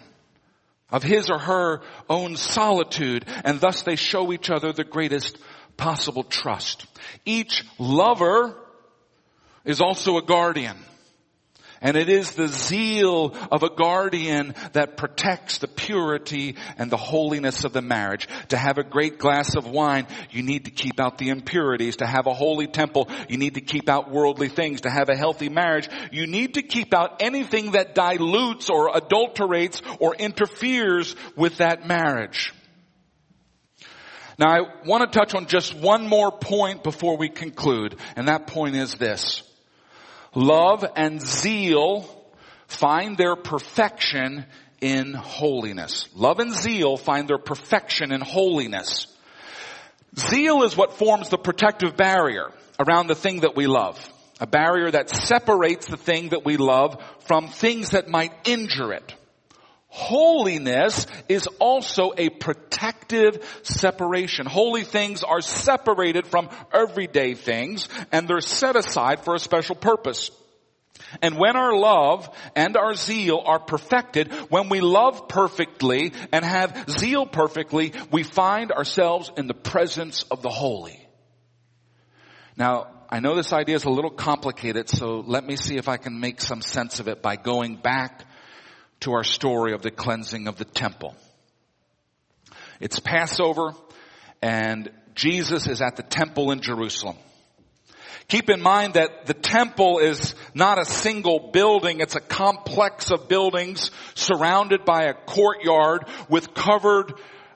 of 0.92 1.02
his 1.02 1.30
or 1.30 1.40
her 1.40 1.82
own 2.10 2.36
solitude 2.36 3.26
and 3.46 3.60
thus 3.60 3.84
they 3.84 3.96
show 3.96 4.32
each 4.34 4.50
other 4.50 4.74
the 4.74 4.84
greatest 4.84 5.38
possible 5.78 6.24
trust. 6.24 6.86
Each 7.26 7.66
lover 7.80 8.56
is 9.66 9.82
also 9.82 10.18
a 10.18 10.22
guardian. 10.22 10.78
And 11.84 11.98
it 11.98 12.08
is 12.08 12.32
the 12.32 12.48
zeal 12.48 13.36
of 13.52 13.62
a 13.62 13.70
guardian 13.70 14.56
that 14.72 14.96
protects 14.96 15.58
the 15.58 15.68
purity 15.68 16.56
and 16.78 16.90
the 16.90 16.98
holiness 16.98 17.66
of 17.66 17.74
the 17.74 17.82
marriage. 17.82 18.30
To 18.48 18.58
have 18.58 18.78
a 18.78 18.84
great 18.84 19.20
glass 19.20 19.56
of 19.58 19.68
wine, 19.68 20.08
you 20.32 20.44
need 20.44 20.66
to 20.66 20.72
keep 20.72 21.02
out 21.02 21.18
the 21.18 21.28
impurities. 21.28 21.98
To 21.98 22.08
have 22.08 22.26
a 22.26 22.34
holy 22.34 22.68
temple, 22.68 23.10
you 23.28 23.38
need 23.38 23.56
to 23.56 23.62
keep 23.62 23.90
out 23.90 24.10
worldly 24.10 24.48
things. 24.48 24.82
To 24.82 24.90
have 24.90 25.10
a 25.10 25.18
healthy 25.18 25.50
marriage, 25.50 25.90
you 26.12 26.26
need 26.26 26.54
to 26.54 26.62
keep 26.62 26.94
out 26.94 27.22
anything 27.22 27.72
that 27.72 27.94
dilutes 27.94 28.70
or 28.70 28.96
adulterates 28.96 29.82
or 30.00 30.16
interferes 30.16 31.16
with 31.36 31.58
that 31.58 31.86
marriage. 31.86 32.54
Now 34.40 34.50
I 34.50 34.62
want 34.86 35.12
to 35.12 35.20
touch 35.20 35.36
on 35.36 35.48
just 35.48 35.76
one 35.76 36.08
more 36.08 36.32
point 36.32 36.82
before 36.82 37.18
we 37.18 37.28
conclude, 37.28 37.98
and 38.16 38.30
that 38.30 38.48
point 38.48 38.78
is 38.78 38.96
this. 38.96 39.44
Love 40.36 40.86
and 40.96 41.22
zeal 41.22 42.08
find 42.68 43.18
their 43.18 43.36
perfection 43.36 44.46
in 44.82 45.14
holiness. 45.14 46.10
Love 46.16 46.40
and 46.40 46.52
zeal 46.52 46.98
find 46.98 47.28
their 47.28 47.38
perfection 47.38 48.12
in 48.12 48.22
holiness. 48.22 49.08
Zeal 50.18 50.64
is 50.64 50.76
what 50.76 50.94
forms 50.94 51.30
the 51.30 51.38
protective 51.38 51.96
barrier 51.96 52.52
around 52.80 53.08
the 53.08 53.16
thing 53.16 53.42
that 53.42 53.56
we 53.56 53.68
love. 53.68 53.98
A 54.40 54.48
barrier 54.48 54.92
that 54.92 55.10
separates 55.10 55.88
the 55.88 55.98
thing 55.98 56.30
that 56.30 56.44
we 56.44 56.58
love 56.58 57.02
from 57.28 57.48
things 57.48 57.92
that 57.92 58.10
might 58.10 58.34
injure 58.46 58.92
it. 58.94 59.14
Holiness 59.96 61.06
is 61.30 61.46
also 61.60 62.14
a 62.18 62.30
protective 62.30 63.48
separation. 63.62 64.48
Holy 64.48 64.82
things 64.82 65.22
are 65.22 65.40
separated 65.40 66.26
from 66.26 66.50
everyday 66.74 67.36
things 67.36 67.88
and 68.12 68.28
they're 68.28 68.42
set 68.42 68.76
aside 68.76 69.24
for 69.24 69.36
a 69.36 69.40
special 69.40 69.76
purpose. 69.76 70.32
And 71.22 71.38
when 71.38 71.56
our 71.56 71.78
love 71.78 72.28
and 72.56 72.76
our 72.76 72.96
zeal 72.96 73.40
are 73.46 73.60
perfected, 73.60 74.34
when 74.50 74.70
we 74.70 74.82
love 74.82 75.28
perfectly 75.28 76.12
and 76.32 76.44
have 76.44 76.90
zeal 76.90 77.28
perfectly, 77.28 77.94
we 78.10 78.24
find 78.24 78.72
ourselves 78.72 79.32
in 79.38 79.46
the 79.46 79.54
presence 79.54 80.24
of 80.32 80.42
the 80.42 80.50
holy. 80.50 81.08
Now, 82.58 82.88
I 83.12 83.20
know 83.20 83.36
this 83.36 83.54
idea 83.54 83.76
is 83.76 83.86
a 83.86 83.92
little 83.92 84.10
complicated, 84.10 84.90
so 84.90 85.24
let 85.24 85.46
me 85.46 85.56
see 85.56 85.78
if 85.78 85.88
I 85.88 85.98
can 85.98 86.20
make 86.20 86.42
some 86.42 86.64
sense 86.64 87.00
of 87.00 87.08
it 87.08 87.22
by 87.22 87.36
going 87.36 87.76
back 87.76 88.26
to 89.04 89.14
our 89.14 89.24
story 89.24 89.74
of 89.74 89.82
the 89.82 89.92
cleansing 89.92 90.48
of 90.48 90.58
the 90.58 90.66
temple. 90.66 91.14
It's 92.80 93.00
Passover 93.00 93.74
and 94.42 94.90
Jesus 95.14 95.68
is 95.68 95.82
at 95.82 95.98
the 95.98 96.04
temple 96.04 96.52
in 96.52 96.62
Jerusalem. 96.62 97.18
Keep 98.30 98.50
in 98.50 98.62
mind 98.62 98.94
that 98.94 99.26
the 99.26 99.34
temple 99.34 100.00
is 100.00 100.36
not 100.54 100.80
a 100.80 100.86
single 100.86 101.52
building, 101.52 102.00
it's 102.00 102.16
a 102.16 102.22
complex 102.22 103.12
of 103.12 103.28
buildings 103.28 103.92
surrounded 104.16 104.86
by 104.86 105.04
a 105.04 105.14
courtyard 105.14 106.06
with 106.30 106.54
covered 106.54 107.14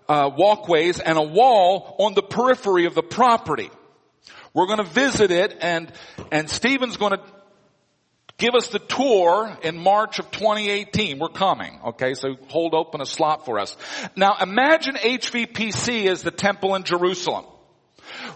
uh, 0.10 0.30
walkways 0.38 1.00
and 1.00 1.18
a 1.18 1.24
wall 1.24 1.96
on 2.00 2.13
the 2.13 2.22
periphery 2.22 2.86
of 2.86 2.94
the 2.94 3.04
property. 3.04 3.70
We're 4.54 4.68
going 4.68 4.84
to 4.84 4.92
visit 4.92 5.32
it 5.32 5.58
and, 5.62 5.92
and 6.30 6.50
Stephen's 6.50 6.98
going 6.98 7.13
to 7.13 7.37
give 8.38 8.56
us 8.56 8.67
the 8.70 8.79
tour 8.79 9.58
in 9.63 9.77
March 9.77 10.20
of 10.20 10.32
2018. 10.32 11.20
We're 11.20 11.29
coming. 11.29 11.79
Okay. 11.88 12.13
So 12.13 12.36
hold 12.48 12.74
open 12.74 13.01
a 13.01 13.06
slot 13.06 13.46
for 13.46 13.60
us. 13.60 13.75
Now 14.15 14.38
imagine 14.41 14.96
HVPC 14.96 16.08
as 16.08 16.22
the 16.22 16.32
temple 16.32 16.75
in 16.75 16.84
Jerusalem. 16.84 17.46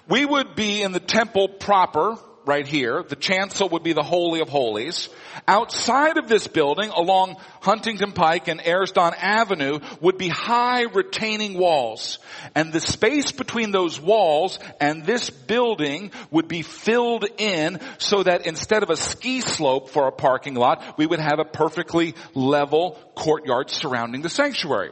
We 0.07 0.25
would 0.25 0.55
be 0.55 0.81
in 0.81 0.91
the 0.91 0.99
temple 0.99 1.47
proper, 1.47 2.17
right 2.45 2.67
here. 2.67 3.03
The 3.03 3.15
chancel 3.15 3.69
would 3.69 3.83
be 3.83 3.93
the 3.93 4.03
Holy 4.03 4.41
of 4.41 4.49
Holies. 4.49 5.09
Outside 5.47 6.17
of 6.17 6.27
this 6.27 6.47
building, 6.47 6.89
along 6.89 7.37
Huntingdon 7.61 8.11
Pike 8.11 8.47
and 8.47 8.59
Ayerston 8.59 9.13
Avenue, 9.17 9.79
would 9.99 10.17
be 10.17 10.27
high 10.27 10.83
retaining 10.83 11.57
walls. 11.57 12.19
And 12.55 12.73
the 12.73 12.79
space 12.79 13.31
between 13.31 13.71
those 13.71 13.99
walls 13.99 14.59
and 14.79 15.05
this 15.05 15.29
building 15.29 16.11
would 16.29 16.47
be 16.47 16.61
filled 16.61 17.25
in 17.37 17.79
so 17.97 18.23
that 18.23 18.45
instead 18.45 18.83
of 18.83 18.89
a 18.89 18.97
ski 18.97 19.41
slope 19.41 19.89
for 19.89 20.07
a 20.07 20.11
parking 20.11 20.55
lot, 20.55 20.97
we 20.97 21.05
would 21.05 21.19
have 21.19 21.39
a 21.39 21.45
perfectly 21.45 22.15
level 22.33 22.97
courtyard 23.15 23.69
surrounding 23.69 24.21
the 24.21 24.29
sanctuary. 24.29 24.91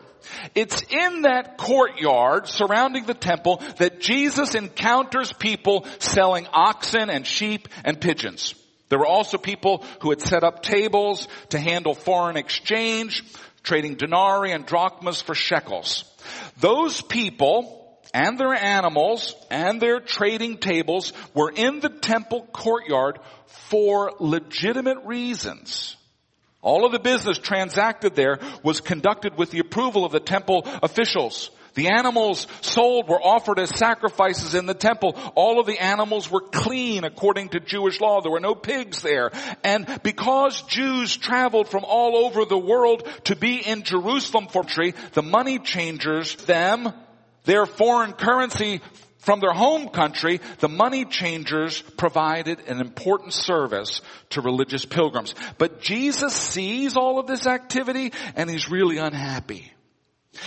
It's 0.56 0.82
in 0.84 1.24
that 1.24 1.58
courtyard 1.58 2.48
surrounding 2.48 3.06
the 3.06 3.14
temple 3.14 3.62
that 3.78 4.00
Jesus 4.00 4.56
encounters 4.56 5.34
people 5.34 5.86
selling 6.00 6.48
oxen 6.52 7.10
and 7.10 7.26
sheep 7.26 7.68
and 7.84 8.00
pigeons. 8.00 8.56
There 8.90 9.00
were 9.00 9.06
also 9.06 9.38
people 9.38 9.86
who 10.02 10.10
had 10.10 10.22
set 10.22 10.44
up 10.44 10.64
tables 10.64 11.28
to 11.50 11.60
handle 11.60 11.94
foreign 11.94 12.38
exchange, 12.38 13.24
trading 13.64 13.96
denarii 13.96 14.52
and 14.52 14.66
drachmas 14.66 15.22
for 15.22 15.36
shekels. 15.36 16.04
Those 16.60 17.02
people 17.02 17.76
and 18.14 18.40
their 18.40 18.54
animals 18.54 19.36
and 19.52 19.80
their 19.80 20.00
trading 20.00 20.58
tables 20.58 21.14
were 21.36 21.52
in 21.52 21.80
the 21.80 21.90
temple 21.90 22.48
courtyard 22.52 23.20
for 23.46 24.14
legitimate 24.20 25.06
reasons. 25.06 25.96
All 26.62 26.86
of 26.86 26.92
the 26.92 27.00
business 27.00 27.38
transacted 27.38 28.16
there 28.16 28.40
was 28.64 28.82
conducted 28.82 29.38
with 29.38 29.52
the 29.52 29.60
approval 29.60 30.04
of 30.04 30.12
the 30.12 30.20
temple 30.20 30.64
officials. 30.84 31.52
The 31.76 31.90
animals 31.90 32.48
sold 32.62 33.08
were 33.08 33.22
offered 33.22 33.60
as 33.60 33.70
sacrifices 33.70 34.56
in 34.56 34.66
the 34.66 34.74
temple. 34.74 35.16
All 35.36 35.60
of 35.60 35.66
the 35.66 35.80
animals 35.82 36.30
were 36.30 36.42
clean 36.42 37.06
according 37.06 37.50
to 37.50 37.62
Jewish 37.62 38.02
law. 38.02 38.20
There 38.20 38.32
were 38.32 38.42
no 38.42 38.56
pigs 38.56 39.02
there. 39.02 39.32
And 39.64 39.88
because 40.04 40.62
Jews 40.64 41.16
traveled 41.16 41.70
from 41.70 41.86
all 41.86 42.26
over 42.26 42.44
the 42.44 42.58
world 42.58 43.08
to 43.26 43.36
be 43.36 43.66
in 43.66 43.84
Jerusalem 43.84 44.48
for 44.48 44.64
tree, 44.64 44.94
the 45.14 45.24
money 45.24 45.60
changers, 45.60 46.36
them, 46.36 46.92
their 47.46 47.66
foreign 47.66 48.14
currency 48.14 48.82
from 49.20 49.42
their 49.42 49.54
home 49.54 49.90
country, 49.90 50.40
the 50.60 50.70
money 50.70 51.06
changers 51.06 51.82
provided 51.82 52.62
an 52.68 52.80
important 52.80 53.34
service 53.34 54.02
to 54.30 54.42
religious 54.42 54.86
pilgrims. 54.86 55.36
But 55.58 55.82
Jesus 55.82 56.34
sees 56.34 56.96
all 56.96 57.20
of 57.20 57.28
this 57.28 57.46
activity 57.46 58.14
and 58.36 58.50
he's 58.50 58.72
really 58.72 58.98
unhappy. 58.98 59.74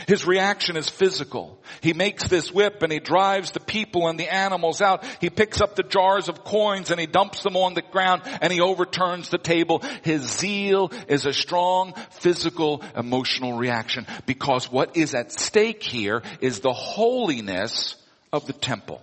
His 0.07 0.25
reaction 0.27 0.77
is 0.77 0.89
physical. 0.89 1.63
He 1.83 1.93
makes 1.93 2.29
this 2.29 2.51
whip 2.51 2.83
and 2.83 2.93
he 2.93 2.99
drives 2.99 3.51
the 3.51 3.61
people 3.61 4.09
and 4.09 4.19
the 4.19 4.33
animals 4.33 4.81
out. 4.81 5.05
He 5.21 5.29
picks 5.29 5.61
up 5.61 5.77
the 5.77 5.83
jars 5.83 6.29
of 6.29 6.45
coins 6.45 6.91
and 6.91 6.99
he 6.99 7.07
dumps 7.07 7.43
them 7.43 7.57
on 7.57 7.75
the 7.75 7.83
ground 7.83 8.23
and 8.41 8.53
he 8.53 8.61
overturns 8.61 9.29
the 9.29 9.39
table. 9.39 9.83
His 10.03 10.23
zeal 10.23 10.91
is 11.09 11.27
a 11.27 11.33
strong 11.35 11.93
physical 12.11 12.83
emotional 12.97 13.59
reaction 13.59 14.07
because 14.25 14.71
what 14.71 14.97
is 14.97 15.15
at 15.15 15.33
stake 15.33 15.83
here 15.83 16.23
is 16.41 16.61
the 16.61 16.73
holiness 16.73 17.97
of 18.33 18.47
the 18.47 18.53
temple. 18.53 19.03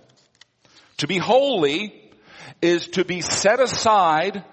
To 0.98 1.06
be 1.06 1.18
holy 1.18 1.94
is 2.60 2.88
to 2.88 3.04
be 3.04 3.20
set 3.20 3.60
aside 3.60 4.44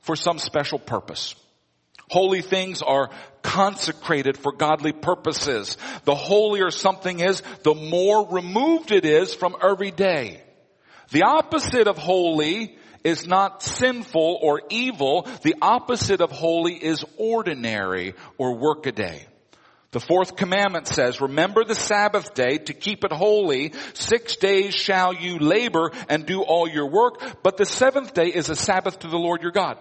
for 0.00 0.16
some 0.16 0.38
special 0.38 0.78
purpose. 0.78 1.34
Holy 2.10 2.42
things 2.42 2.82
are 2.82 3.10
consecrated 3.42 4.36
for 4.36 4.52
godly 4.52 4.92
purposes. 4.92 5.76
The 6.04 6.14
holier 6.14 6.70
something 6.70 7.20
is, 7.20 7.42
the 7.62 7.74
more 7.74 8.28
removed 8.28 8.92
it 8.92 9.04
is 9.04 9.34
from 9.34 9.56
every 9.62 9.90
day. 9.90 10.42
The 11.10 11.22
opposite 11.22 11.86
of 11.88 11.98
holy 11.98 12.76
is 13.04 13.26
not 13.26 13.62
sinful 13.62 14.38
or 14.42 14.62
evil. 14.70 15.28
The 15.42 15.56
opposite 15.60 16.20
of 16.20 16.30
holy 16.30 16.74
is 16.74 17.04
ordinary 17.16 18.14
or 18.38 18.56
workaday. 18.56 19.26
The 19.92 20.00
fourth 20.00 20.36
commandment 20.36 20.88
says, 20.88 21.20
remember 21.20 21.64
the 21.64 21.74
Sabbath 21.74 22.32
day 22.32 22.56
to 22.56 22.72
keep 22.72 23.04
it 23.04 23.12
holy. 23.12 23.74
Six 23.92 24.36
days 24.36 24.74
shall 24.74 25.12
you 25.12 25.38
labor 25.38 25.92
and 26.08 26.24
do 26.24 26.42
all 26.42 26.66
your 26.66 26.88
work, 26.88 27.42
but 27.42 27.58
the 27.58 27.66
seventh 27.66 28.14
day 28.14 28.28
is 28.28 28.48
a 28.48 28.56
Sabbath 28.56 29.00
to 29.00 29.08
the 29.08 29.18
Lord 29.18 29.42
your 29.42 29.52
God. 29.52 29.76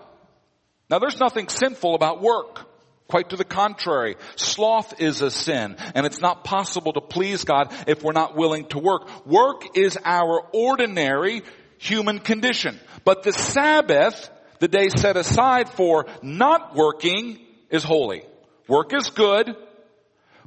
Now 0.89 0.99
there's 0.99 1.19
nothing 1.19 1.47
sinful 1.47 1.95
about 1.95 2.21
work. 2.21 2.67
Quite 3.07 3.29
to 3.29 3.37
the 3.37 3.45
contrary. 3.45 4.15
Sloth 4.35 5.01
is 5.01 5.21
a 5.21 5.31
sin, 5.31 5.75
and 5.95 6.05
it's 6.05 6.21
not 6.21 6.43
possible 6.43 6.93
to 6.93 7.01
please 7.01 7.45
God 7.45 7.73
if 7.87 8.03
we're 8.03 8.11
not 8.11 8.35
willing 8.35 8.65
to 8.67 8.79
work. 8.79 9.25
Work 9.25 9.77
is 9.77 9.97
our 10.03 10.41
ordinary 10.53 11.41
human 11.77 12.19
condition. 12.19 12.79
But 13.05 13.23
the 13.23 13.33
Sabbath, 13.33 14.29
the 14.59 14.67
day 14.67 14.89
set 14.89 15.17
aside 15.17 15.69
for 15.69 16.05
not 16.21 16.75
working, 16.75 17.39
is 17.69 17.83
holy. 17.83 18.23
Work 18.67 18.93
is 18.93 19.09
good, 19.09 19.55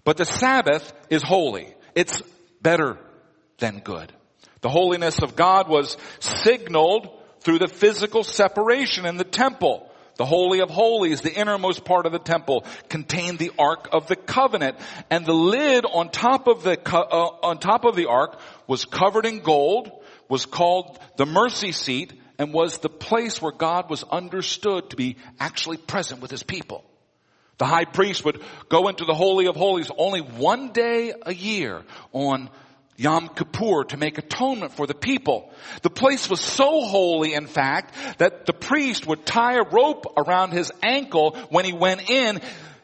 but 0.05 0.17
the 0.17 0.25
Sabbath 0.25 0.93
is 1.11 1.23
holy. 1.23 1.75
It's 1.95 2.23
better 2.63 2.99
than 3.59 3.81
good. 3.81 4.13
The 4.61 4.69
holiness 4.69 5.19
of 5.23 5.37
God 5.37 5.69
was 5.69 5.97
signaled 6.21 7.09
through 7.41 7.59
the 7.59 7.69
physical 7.69 8.25
separation 8.25 9.07
in 9.07 9.17
the 9.17 9.25
temple. 9.25 9.91
The 10.17 10.25
Holy 10.25 10.61
of 10.61 10.71
Holies, 10.71 11.23
the 11.23 11.35
innermost 11.35 11.85
part 11.85 12.07
of 12.07 12.13
the 12.13 12.21
temple, 12.21 12.65
contained 12.89 13.39
the 13.39 13.51
Ark 13.59 13.89
of 13.93 14.07
the 14.07 14.15
Covenant, 14.15 14.77
and 15.11 15.27
the 15.27 15.35
lid 15.35 15.85
on 15.85 16.11
top 16.11 16.47
of 16.47 16.63
the 16.63 16.79
uh, 16.87 17.31
on 17.43 17.59
top 17.59 17.85
of 17.85 17.97
the 17.97 18.09
Ark 18.09 18.41
was 18.69 18.85
covered 18.85 19.27
in 19.27 19.41
gold, 19.41 19.91
was 20.29 20.47
called 20.47 21.01
the 21.17 21.27
mercy 21.27 21.73
seat, 21.73 22.13
and 22.39 22.53
was 22.53 22.79
the 22.79 22.89
place 22.89 23.43
where 23.43 23.53
God 23.53 23.91
was 23.91 24.05
understood 24.05 24.91
to 24.91 24.97
be 24.97 25.17
actually 25.41 25.79
present 25.79 26.21
with 26.23 26.31
His 26.31 26.45
people. 26.45 26.85
The 27.59 27.67
high 27.67 27.85
priest 27.85 28.25
would 28.25 28.43
go 28.69 28.89
into 28.89 29.05
the 29.05 29.15
Holy 29.15 29.47
of 29.47 29.57
Holies 29.57 29.91
only 29.97 30.21
one 30.21 30.73
day 30.73 31.13
a 31.25 31.33
year 31.33 31.83
on 32.13 32.51
Yom 32.97 33.29
Kippur 33.29 33.85
to 33.85 33.97
make 33.97 34.19
atonement 34.19 34.73
for 34.73 34.87
the 34.87 34.95
people. 34.95 35.53
The 35.83 35.91
place 35.91 36.29
was 36.29 36.41
so 36.41 36.85
holy, 36.85 37.35
in 37.35 37.47
fact, 37.47 37.95
that 38.19 38.47
the 38.47 38.53
priest 38.53 39.07
would 39.07 39.27
tie 39.27 39.55
a 39.55 39.65
rope 39.65 40.15
around 40.17 40.53
his 40.53 40.73
ankle 40.83 41.37
when 41.51 41.65
he 41.65 41.73
went 41.73 42.09
in. 42.09 42.41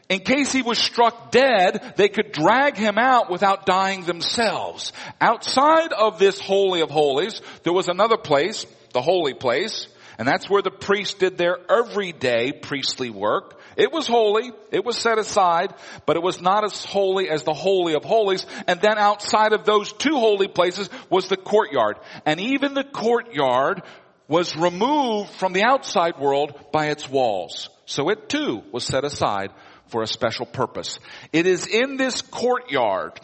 In 0.09 0.19
case 0.19 0.51
he 0.51 0.61
was 0.61 0.77
struck 0.77 1.31
dead, 1.31 1.93
they 1.95 2.09
could 2.09 2.33
drag 2.33 2.75
him 2.75 2.97
out 2.97 3.29
without 3.29 3.65
dying 3.65 4.03
themselves. 4.03 4.91
Outside 5.21 5.93
of 5.93 6.19
this 6.19 6.39
Holy 6.39 6.81
of 6.81 6.89
Holies, 6.89 7.41
there 7.63 7.71
was 7.71 7.87
another 7.87 8.17
place, 8.17 8.65
the 8.91 9.01
holy 9.01 9.33
place, 9.33 9.87
and 10.17 10.27
that's 10.27 10.49
where 10.49 10.61
the 10.61 10.69
priests 10.69 11.13
did 11.13 11.37
their 11.37 11.57
everyday 11.71 12.51
priestly 12.51 13.09
work. 13.09 13.60
It 13.77 13.91
was 13.91 14.07
holy. 14.07 14.51
It 14.71 14.85
was 14.85 14.97
set 14.97 15.17
aside, 15.17 15.73
but 16.05 16.15
it 16.15 16.23
was 16.23 16.41
not 16.41 16.63
as 16.63 16.83
holy 16.83 17.29
as 17.29 17.43
the 17.43 17.53
Holy 17.53 17.93
of 17.93 18.03
Holies. 18.03 18.45
And 18.67 18.81
then 18.81 18.97
outside 18.97 19.53
of 19.53 19.65
those 19.65 19.93
two 19.93 20.15
holy 20.15 20.47
places 20.47 20.89
was 21.09 21.27
the 21.27 21.37
courtyard. 21.37 21.97
And 22.25 22.39
even 22.39 22.73
the 22.73 22.83
courtyard 22.83 23.83
was 24.27 24.55
removed 24.55 25.29
from 25.31 25.53
the 25.53 25.63
outside 25.63 26.17
world 26.17 26.57
by 26.71 26.87
its 26.87 27.09
walls. 27.09 27.69
So 27.85 28.09
it 28.09 28.29
too 28.29 28.63
was 28.71 28.85
set 28.85 29.03
aside 29.03 29.51
for 29.87 30.01
a 30.01 30.07
special 30.07 30.45
purpose. 30.45 30.99
It 31.33 31.45
is 31.45 31.67
in 31.67 31.97
this 31.97 32.21
courtyard 32.21 33.19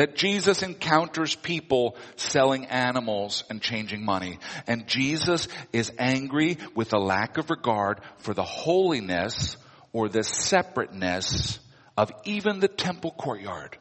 that 0.00 0.16
Jesus 0.16 0.62
encounters 0.62 1.34
people 1.34 1.94
selling 2.16 2.64
animals 2.64 3.44
and 3.50 3.60
changing 3.60 4.02
money. 4.02 4.38
And 4.66 4.86
Jesus 4.86 5.46
is 5.74 5.92
angry 5.98 6.56
with 6.74 6.94
a 6.94 6.98
lack 6.98 7.36
of 7.36 7.50
regard 7.50 8.00
for 8.16 8.32
the 8.32 8.42
holiness 8.42 9.58
or 9.92 10.08
the 10.08 10.24
separateness 10.24 11.58
of 11.98 12.10
even 12.24 12.60
the 12.60 12.68
temple 12.68 13.10
courtyard. 13.10 13.76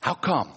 How 0.00 0.12
come? 0.12 0.52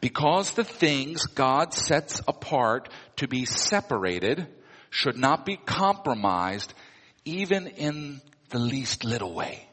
Because 0.00 0.50
the 0.50 0.64
things 0.64 1.26
God 1.26 1.72
sets 1.72 2.20
apart 2.26 2.88
to 3.18 3.28
be 3.28 3.44
separated 3.44 4.48
should 4.90 5.16
not 5.16 5.46
be 5.46 5.56
compromised 5.56 6.74
even 7.24 7.68
in 7.68 8.20
the 8.48 8.58
least 8.58 9.04
little 9.04 9.34
way. 9.34 9.69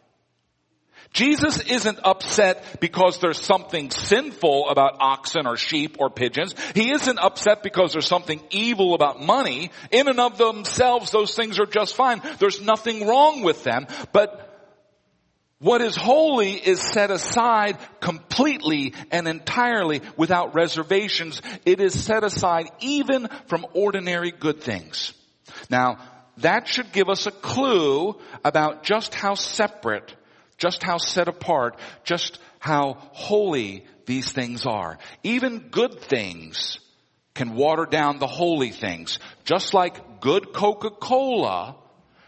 Jesus 1.14 1.60
isn't 1.62 2.00
upset 2.04 2.80
because 2.80 3.20
there's 3.20 3.40
something 3.40 3.90
sinful 3.92 4.70
about 4.70 4.98
oxen 5.00 5.48
or 5.48 5.58
sheep 5.58 5.98
or 6.00 6.10
pigeons. 6.10 6.54
He 6.76 6.92
isn't 6.92 7.20
upset 7.20 7.64
because 7.64 7.94
there's 7.94 8.08
something 8.08 8.42
evil 8.52 8.94
about 8.94 9.22
money. 9.22 9.72
In 9.92 10.08
and 10.08 10.20
of 10.20 10.38
themselves, 10.38 11.12
those 11.12 11.36
things 11.36 11.60
are 11.60 11.66
just 11.66 11.96
fine. 11.96 12.22
There's 12.40 12.62
nothing 12.62 13.08
wrong 13.08 13.42
with 13.42 13.64
them. 13.64 13.88
But 14.12 14.48
what 15.60 15.82
is 15.82 15.96
holy 15.96 16.54
is 16.54 16.80
set 16.80 17.10
aside 17.10 17.78
completely 18.00 18.94
and 19.10 19.28
entirely 19.28 20.02
without 20.16 20.54
reservations. 20.54 21.42
It 21.66 21.82
is 21.82 22.00
set 22.00 22.24
aside 22.24 22.70
even 22.80 23.28
from 23.48 23.66
ordinary 23.74 24.32
good 24.32 24.62
things. 24.62 25.14
Now, 25.70 25.98
that 26.38 26.68
should 26.68 26.92
give 26.92 27.10
us 27.10 27.26
a 27.26 27.32
clue 27.32 28.20
about 28.44 28.84
just 28.84 29.16
how 29.16 29.34
separate 29.34 30.14
just 30.58 30.84
how 30.84 30.98
set 30.98 31.28
apart, 31.28 31.80
just 32.04 32.40
how 32.60 32.98
holy 33.12 33.86
these 34.06 34.32
things 34.32 34.66
are. 34.66 34.98
Even 35.24 35.70
good 35.70 36.00
things 36.00 36.80
can 37.34 37.56
water 37.56 37.86
down 37.86 38.18
the 38.20 38.28
holy 38.28 38.72
things, 38.72 39.20
just 39.44 39.74
like 39.74 40.20
good 40.20 40.54
Coca-Cola 40.54 41.76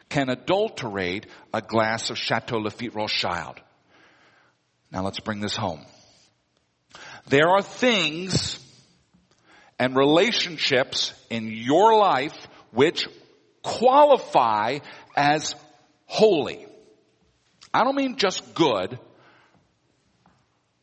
can 0.09 0.29
adulterate 0.29 1.27
a 1.53 1.61
glass 1.61 2.09
of 2.09 2.17
Chateau 2.17 2.57
Lafite 2.57 2.95
Rothschild. 2.95 3.59
Now 4.91 5.03
let's 5.03 5.19
bring 5.19 5.39
this 5.39 5.55
home. 5.55 5.85
There 7.27 7.47
are 7.47 7.61
things 7.61 8.59
and 9.77 9.95
relationships 9.95 11.13
in 11.29 11.51
your 11.51 11.95
life 11.97 12.35
which 12.71 13.07
qualify 13.63 14.79
as 15.15 15.55
holy. 16.05 16.65
I 17.73 17.83
don't 17.83 17.95
mean 17.95 18.17
just 18.17 18.53
good. 18.53 18.99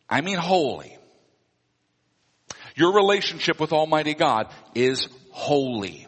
I 0.09 0.21
mean 0.21 0.39
holy. 0.39 0.97
Your 2.77 2.95
relationship 2.95 3.59
with 3.59 3.73
Almighty 3.73 4.15
God 4.15 4.53
is 4.75 5.09
holy. 5.31 6.07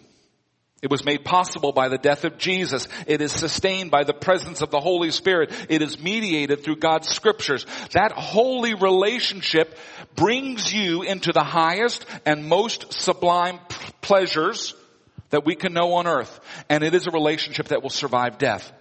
It 0.81 0.91
was 0.91 1.05
made 1.05 1.25
possible 1.25 1.73
by 1.73 1.89
the 1.89 1.99
death 1.99 2.25
of 2.25 2.39
Jesus. 2.39 2.87
It 3.09 3.21
is 3.21 3.33
sustained 3.33 3.91
by 3.91 4.05
the 4.05 4.15
presence 4.15 4.61
of 4.61 4.71
the 4.71 4.79
Holy 4.79 5.11
Spirit. 5.11 5.51
It 5.69 5.83
is 5.83 5.99
mediated 5.99 6.63
through 6.63 6.77
God's 6.77 7.09
scriptures. 7.09 7.67
That 7.93 8.13
holy 8.13 8.75
relationship 8.75 9.77
brings 10.15 10.73
you 10.73 11.03
into 11.03 11.33
the 11.33 11.43
highest 11.43 12.07
and 12.25 12.49
most 12.49 12.93
sublime 12.93 13.59
pleasures 14.03 14.75
that 15.31 15.45
we 15.45 15.57
can 15.57 15.73
know 15.73 15.95
on 15.95 16.07
earth. 16.07 16.39
And 16.69 16.85
it 16.85 16.95
is 16.95 17.09
a 17.09 17.11
relationship 17.11 17.69
that 17.69 17.83
will 17.83 17.91
survive 17.91 18.39
death. 18.39 18.73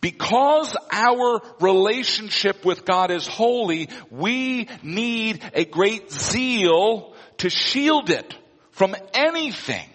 Because 0.00 0.76
our 0.92 1.40
relationship 1.60 2.64
with 2.64 2.84
God 2.84 3.10
is 3.10 3.26
holy, 3.26 3.88
we 4.10 4.68
need 4.82 5.42
a 5.54 5.64
great 5.64 6.12
zeal 6.12 7.14
to 7.38 7.50
shield 7.50 8.10
it 8.10 8.36
from 8.70 8.94
anything, 9.12 9.88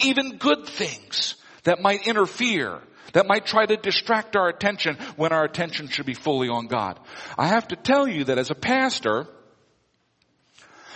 even 0.00 0.36
good 0.36 0.66
things 0.66 1.36
that 1.64 1.80
might 1.80 2.06
interfere, 2.06 2.80
that 3.14 3.26
might 3.26 3.46
try 3.46 3.64
to 3.64 3.76
distract 3.76 4.36
our 4.36 4.48
attention 4.48 4.96
when 5.16 5.32
our 5.32 5.44
attention 5.44 5.88
should 5.88 6.06
be 6.06 6.14
fully 6.14 6.48
on 6.48 6.66
God. 6.66 6.98
I 7.38 7.48
have 7.48 7.68
to 7.68 7.76
tell 7.76 8.06
you 8.06 8.24
that 8.24 8.38
as 8.38 8.50
a 8.50 8.54
pastor, 8.54 9.26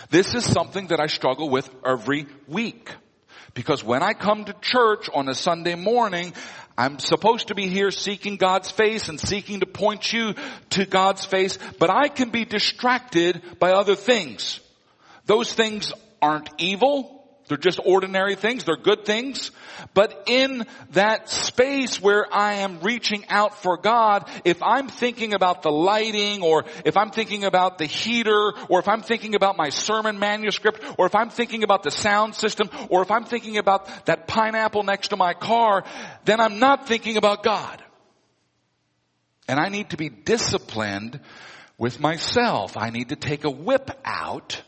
this 0.09 0.35
is 0.35 0.45
something 0.45 0.87
that 0.87 0.99
I 0.99 1.07
struggle 1.07 1.49
with 1.49 1.69
every 1.85 2.27
week. 2.47 2.89
Because 3.53 3.83
when 3.83 4.03
I 4.03 4.13
come 4.13 4.45
to 4.45 4.53
church 4.61 5.09
on 5.11 5.27
a 5.27 5.33
Sunday 5.33 5.75
morning, 5.75 6.33
I'm 6.77 6.99
supposed 6.99 7.47
to 7.47 7.55
be 7.55 7.67
here 7.67 7.89
seeking 7.89 8.37
God's 8.37 8.69
face 8.69 9.09
and 9.09 9.19
seeking 9.19 9.61
to 9.61 9.65
point 9.65 10.13
you 10.13 10.35
to 10.71 10.85
God's 10.85 11.25
face, 11.25 11.57
but 11.79 11.89
I 11.89 12.07
can 12.07 12.29
be 12.29 12.45
distracted 12.45 13.41
by 13.59 13.71
other 13.71 13.95
things. 13.95 14.59
Those 15.25 15.51
things 15.51 15.91
aren't 16.21 16.49
evil. 16.59 17.16
They're 17.47 17.57
just 17.57 17.79
ordinary 17.83 18.35
things. 18.35 18.63
They're 18.63 18.75
good 18.75 19.05
things. 19.05 19.51
But 19.93 20.23
in 20.27 20.65
that 20.91 21.29
space 21.29 22.01
where 22.01 22.25
I 22.33 22.55
am 22.55 22.81
reaching 22.81 23.25
out 23.29 23.61
for 23.61 23.77
God, 23.77 24.29
if 24.43 24.61
I'm 24.61 24.87
thinking 24.89 25.33
about 25.33 25.63
the 25.63 25.71
lighting 25.71 26.41
or 26.41 26.65
if 26.83 26.97
I'm 26.97 27.09
thinking 27.09 27.45
about 27.45 27.77
the 27.77 27.85
heater 27.85 28.53
or 28.69 28.79
if 28.79 28.87
I'm 28.87 29.01
thinking 29.01 29.35
about 29.35 29.57
my 29.57 29.69
sermon 29.69 30.19
manuscript 30.19 30.83
or 30.97 31.05
if 31.05 31.15
I'm 31.15 31.29
thinking 31.29 31.63
about 31.63 31.83
the 31.83 31.91
sound 31.91 32.35
system 32.35 32.69
or 32.89 33.01
if 33.01 33.11
I'm 33.11 33.23
thinking 33.23 33.57
about 33.57 34.05
that 34.07 34.27
pineapple 34.27 34.83
next 34.83 35.09
to 35.09 35.17
my 35.17 35.33
car, 35.33 35.83
then 36.25 36.41
I'm 36.41 36.59
not 36.59 36.87
thinking 36.87 37.17
about 37.17 37.43
God. 37.43 37.81
And 39.47 39.59
I 39.59 39.69
need 39.69 39.91
to 39.91 39.97
be 39.97 40.09
disciplined 40.09 41.21
with 41.77 41.99
myself. 41.99 42.75
I 42.75 42.89
need 42.89 43.09
to 43.09 43.15
take 43.15 43.45
a 43.45 43.51
whip 43.51 43.91
out 44.03 44.61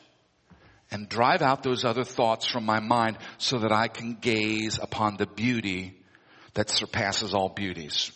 and 0.91 1.07
drive 1.07 1.41
out 1.41 1.63
those 1.63 1.85
other 1.85 2.03
thoughts 2.03 2.45
from 2.47 2.65
my 2.65 2.79
mind 2.79 3.17
so 3.37 3.59
that 3.59 3.71
I 3.71 3.87
can 3.87 4.15
gaze 4.15 4.79
upon 4.81 5.17
the 5.17 5.27
beauty 5.27 6.01
that 6.53 6.69
surpasses 6.69 7.33
all 7.33 7.49
beauties. 7.49 8.11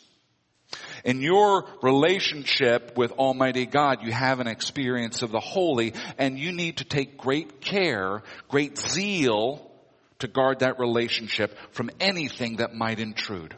In 1.05 1.21
your 1.21 1.67
relationship 1.81 2.97
with 2.97 3.11
Almighty 3.11 3.65
God, 3.65 3.99
you 4.01 4.11
have 4.11 4.39
an 4.39 4.47
experience 4.47 5.21
of 5.21 5.31
the 5.31 5.39
holy 5.39 5.93
and 6.17 6.39
you 6.39 6.51
need 6.51 6.77
to 6.77 6.83
take 6.83 7.17
great 7.17 7.61
care, 7.61 8.23
great 8.47 8.77
zeal 8.77 9.69
to 10.19 10.27
guard 10.27 10.59
that 10.59 10.79
relationship 10.79 11.57
from 11.71 11.91
anything 11.99 12.57
that 12.57 12.73
might 12.73 12.99
intrude. 12.99 13.53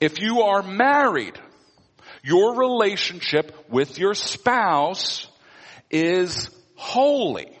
If 0.00 0.18
you 0.18 0.42
are 0.42 0.62
married, 0.62 1.38
your 2.22 2.56
relationship 2.56 3.66
with 3.68 3.98
your 3.98 4.14
spouse 4.14 5.28
is 5.90 6.50
holy. 6.74 7.59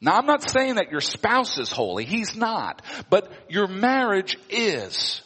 Now 0.00 0.16
I'm 0.16 0.26
not 0.26 0.48
saying 0.48 0.76
that 0.76 0.90
your 0.90 1.00
spouse 1.00 1.58
is 1.58 1.70
holy. 1.70 2.04
He's 2.04 2.34
not. 2.34 2.82
But 3.10 3.30
your 3.48 3.66
marriage 3.66 4.38
is. 4.48 5.22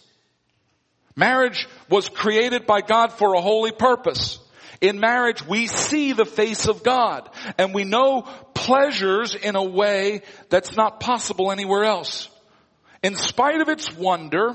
Marriage 1.17 1.69
was 1.89 2.09
created 2.09 2.67
by 2.67 2.81
God 2.81 3.13
for 3.13 3.35
a 3.35 3.41
holy 3.41 3.71
purpose. 3.71 4.41
In 4.81 4.99
marriage, 4.99 5.47
we 5.47 5.69
see 5.69 6.13
the 6.13 6.25
face 6.25 6.67
of 6.67 6.83
God 6.83 7.31
and 7.57 7.73
we 7.73 7.85
know 7.85 8.23
pleasures 8.55 9.35
in 9.35 9.55
a 9.55 9.65
way 9.65 10.23
that's 10.51 10.77
not 10.77 11.01
possible 11.01 11.53
anywhere 11.53 11.85
else. 11.85 12.29
In 13.03 13.15
spite 13.15 13.61
of 13.61 13.69
its 13.69 13.95
wonder, 13.95 14.55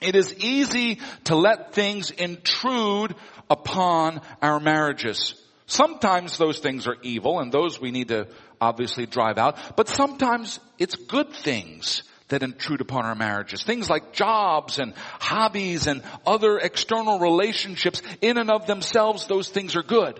it 0.00 0.16
is 0.16 0.34
easy 0.38 0.98
to 1.24 1.36
let 1.36 1.74
things 1.74 2.10
intrude 2.10 3.14
upon 3.50 4.20
our 4.40 4.58
marriages. 4.58 5.34
Sometimes 5.66 6.38
those 6.38 6.58
things 6.58 6.86
are 6.86 6.96
evil 7.02 7.40
and 7.40 7.52
those 7.52 7.80
we 7.80 7.92
need 7.92 8.08
to 8.08 8.28
obviously 8.62 9.06
drive 9.06 9.38
out, 9.38 9.58
but 9.76 9.88
sometimes 9.88 10.60
it's 10.78 10.94
good 10.94 11.32
things 11.32 12.04
that 12.28 12.42
intrude 12.42 12.80
upon 12.80 13.04
our 13.04 13.14
marriages. 13.14 13.62
Things 13.64 13.90
like 13.90 14.12
jobs 14.12 14.78
and 14.78 14.94
hobbies 15.20 15.86
and 15.86 16.02
other 16.24 16.58
external 16.58 17.18
relationships 17.18 18.00
in 18.22 18.38
and 18.38 18.50
of 18.50 18.66
themselves, 18.66 19.26
those 19.26 19.48
things 19.48 19.76
are 19.76 19.82
good. 19.82 20.18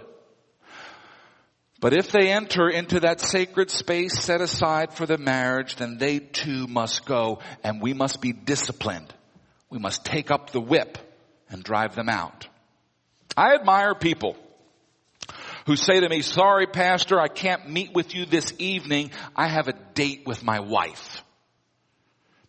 But 1.80 1.94
if 1.94 2.12
they 2.12 2.30
enter 2.30 2.68
into 2.68 3.00
that 3.00 3.20
sacred 3.20 3.70
space 3.70 4.20
set 4.20 4.40
aside 4.40 4.92
for 4.92 5.06
the 5.06 5.18
marriage, 5.18 5.76
then 5.76 5.98
they 5.98 6.18
too 6.18 6.66
must 6.66 7.06
go 7.06 7.38
and 7.64 7.80
we 7.80 7.94
must 7.94 8.20
be 8.20 8.32
disciplined. 8.32 9.12
We 9.70 9.78
must 9.78 10.04
take 10.04 10.30
up 10.30 10.50
the 10.50 10.60
whip 10.60 10.98
and 11.48 11.64
drive 11.64 11.94
them 11.94 12.08
out. 12.08 12.46
I 13.36 13.54
admire 13.54 13.94
people 13.94 14.36
who 15.66 15.76
say 15.76 16.00
to 16.00 16.08
me, 16.08 16.22
sorry 16.22 16.66
pastor, 16.66 17.20
I 17.20 17.28
can't 17.28 17.68
meet 17.68 17.94
with 17.94 18.14
you 18.14 18.26
this 18.26 18.52
evening. 18.58 19.10
I 19.36 19.48
have 19.48 19.68
a 19.68 19.74
date 19.94 20.22
with 20.26 20.42
my 20.42 20.60
wife. 20.60 21.22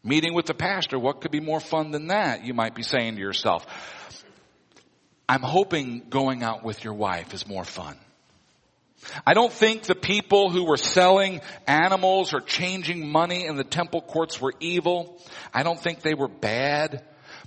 Meeting 0.04 0.34
with 0.34 0.46
the 0.46 0.54
pastor, 0.54 1.00
what 1.00 1.22
could 1.22 1.32
be 1.32 1.40
more 1.40 1.60
fun 1.60 1.92
than 1.92 2.08
that? 2.08 2.44
You 2.46 2.54
might 2.54 2.76
be 2.76 2.84
saying 2.84 3.16
to 3.16 3.22
yourself. 3.22 3.66
I'm 5.30 5.42
hoping 5.42 6.04
going 6.10 6.44
out 6.44 6.64
with 6.64 6.84
your 6.84 6.94
wife 6.94 7.34
is 7.34 7.48
more 7.48 7.64
fun. 7.64 7.98
I 9.26 9.34
don't 9.34 9.52
think 9.52 9.84
the 9.84 9.96
people 9.96 10.50
who 10.50 10.66
were 10.66 10.78
selling 10.78 11.42
animals 11.68 12.34
or 12.34 12.40
changing 12.42 13.10
money 13.10 13.46
in 13.46 13.56
the 13.56 13.64
temple 13.64 14.02
courts 14.02 14.40
were 14.42 14.54
evil. 14.60 15.22
I 15.54 15.64
don't 15.64 15.80
think 15.80 16.02
they 16.02 16.14
were 16.14 16.28
bad. 16.28 17.04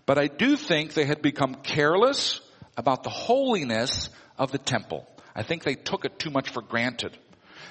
But 0.06 0.18
I 0.18 0.28
do 0.28 0.56
think 0.56 0.94
they 0.94 1.04
had 1.04 1.20
become 1.20 1.56
careless 1.56 2.40
about 2.76 3.02
the 3.02 3.10
holiness 3.10 4.10
of 4.38 4.52
the 4.52 4.58
temple. 4.58 5.06
I 5.36 5.42
think 5.42 5.62
they 5.62 5.74
took 5.74 6.06
it 6.06 6.18
too 6.18 6.30
much 6.30 6.48
for 6.48 6.62
granted. 6.62 7.16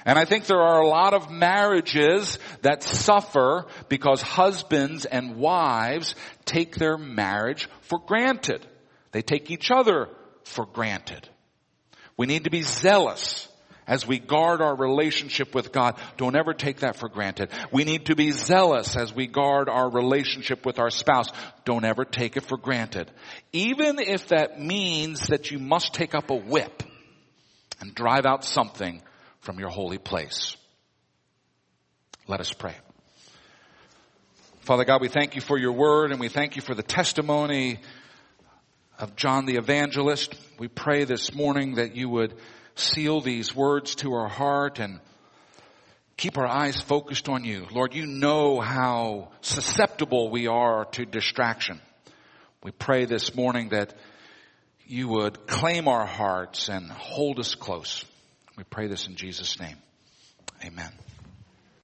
And 0.04 0.16
I 0.16 0.24
think 0.24 0.46
there 0.46 0.62
are 0.62 0.80
a 0.80 0.86
lot 0.86 1.14
of 1.14 1.32
marriages 1.32 2.38
that 2.62 2.84
suffer 2.84 3.66
because 3.88 4.22
husbands 4.22 5.04
and 5.04 5.36
wives 5.36 6.14
take 6.44 6.76
their 6.76 6.96
marriage 6.96 7.68
for 7.82 7.98
granted. 7.98 8.64
They 9.10 9.22
take 9.22 9.50
each 9.50 9.72
other 9.72 10.08
for 10.44 10.64
granted. 10.64 11.28
We 12.16 12.26
need 12.28 12.44
to 12.44 12.50
be 12.50 12.62
zealous 12.62 13.48
as 13.88 14.06
we 14.06 14.20
guard 14.20 14.60
our 14.60 14.76
relationship 14.76 15.52
with 15.52 15.72
God. 15.72 15.98
Don't 16.16 16.36
ever 16.36 16.54
take 16.54 16.80
that 16.80 16.94
for 16.94 17.08
granted. 17.08 17.50
We 17.72 17.82
need 17.82 18.06
to 18.06 18.14
be 18.14 18.30
zealous 18.30 18.96
as 18.96 19.12
we 19.12 19.26
guard 19.26 19.68
our 19.68 19.90
relationship 19.90 20.64
with 20.64 20.78
our 20.78 20.90
spouse. 20.90 21.30
Don't 21.64 21.84
ever 21.84 22.04
take 22.04 22.36
it 22.36 22.44
for 22.44 22.58
granted. 22.58 23.10
Even 23.52 23.98
if 23.98 24.28
that 24.28 24.60
means 24.60 25.28
that 25.28 25.50
you 25.50 25.58
must 25.58 25.94
take 25.94 26.14
up 26.14 26.30
a 26.30 26.36
whip 26.36 26.84
and 27.80 27.94
drive 27.94 28.26
out 28.26 28.44
something 28.44 29.02
from 29.40 29.58
your 29.58 29.68
holy 29.68 29.98
place. 29.98 30.56
Let 32.26 32.40
us 32.40 32.52
pray. 32.52 32.74
Father 34.60 34.84
God, 34.84 35.00
we 35.00 35.08
thank 35.08 35.36
you 35.36 35.40
for 35.40 35.56
your 35.56 35.72
word 35.72 36.10
and 36.10 36.18
we 36.18 36.28
thank 36.28 36.56
you 36.56 36.62
for 36.62 36.74
the 36.74 36.82
testimony 36.82 37.78
of 38.98 39.14
John 39.14 39.46
the 39.46 39.56
evangelist. 39.56 40.34
We 40.58 40.68
pray 40.68 41.04
this 41.04 41.34
morning 41.34 41.76
that 41.76 41.94
you 41.94 42.08
would 42.08 42.34
seal 42.74 43.20
these 43.20 43.54
words 43.54 43.94
to 43.96 44.14
our 44.14 44.28
heart 44.28 44.80
and 44.80 45.00
keep 46.16 46.38
our 46.38 46.46
eyes 46.46 46.80
focused 46.80 47.28
on 47.28 47.44
you. 47.44 47.66
Lord, 47.70 47.94
you 47.94 48.06
know 48.06 48.60
how 48.60 49.28
susceptible 49.40 50.30
we 50.30 50.46
are 50.46 50.86
to 50.86 51.04
distraction. 51.04 51.80
We 52.62 52.70
pray 52.72 53.04
this 53.04 53.34
morning 53.34 53.68
that 53.68 53.94
you 54.86 55.08
would 55.08 55.46
claim 55.46 55.88
our 55.88 56.06
hearts 56.06 56.68
and 56.68 56.90
hold 56.90 57.38
us 57.40 57.54
close. 57.54 58.04
We 58.56 58.64
pray 58.64 58.86
this 58.86 59.06
in 59.08 59.16
Jesus' 59.16 59.58
name. 59.58 59.76
Amen. 60.64 60.92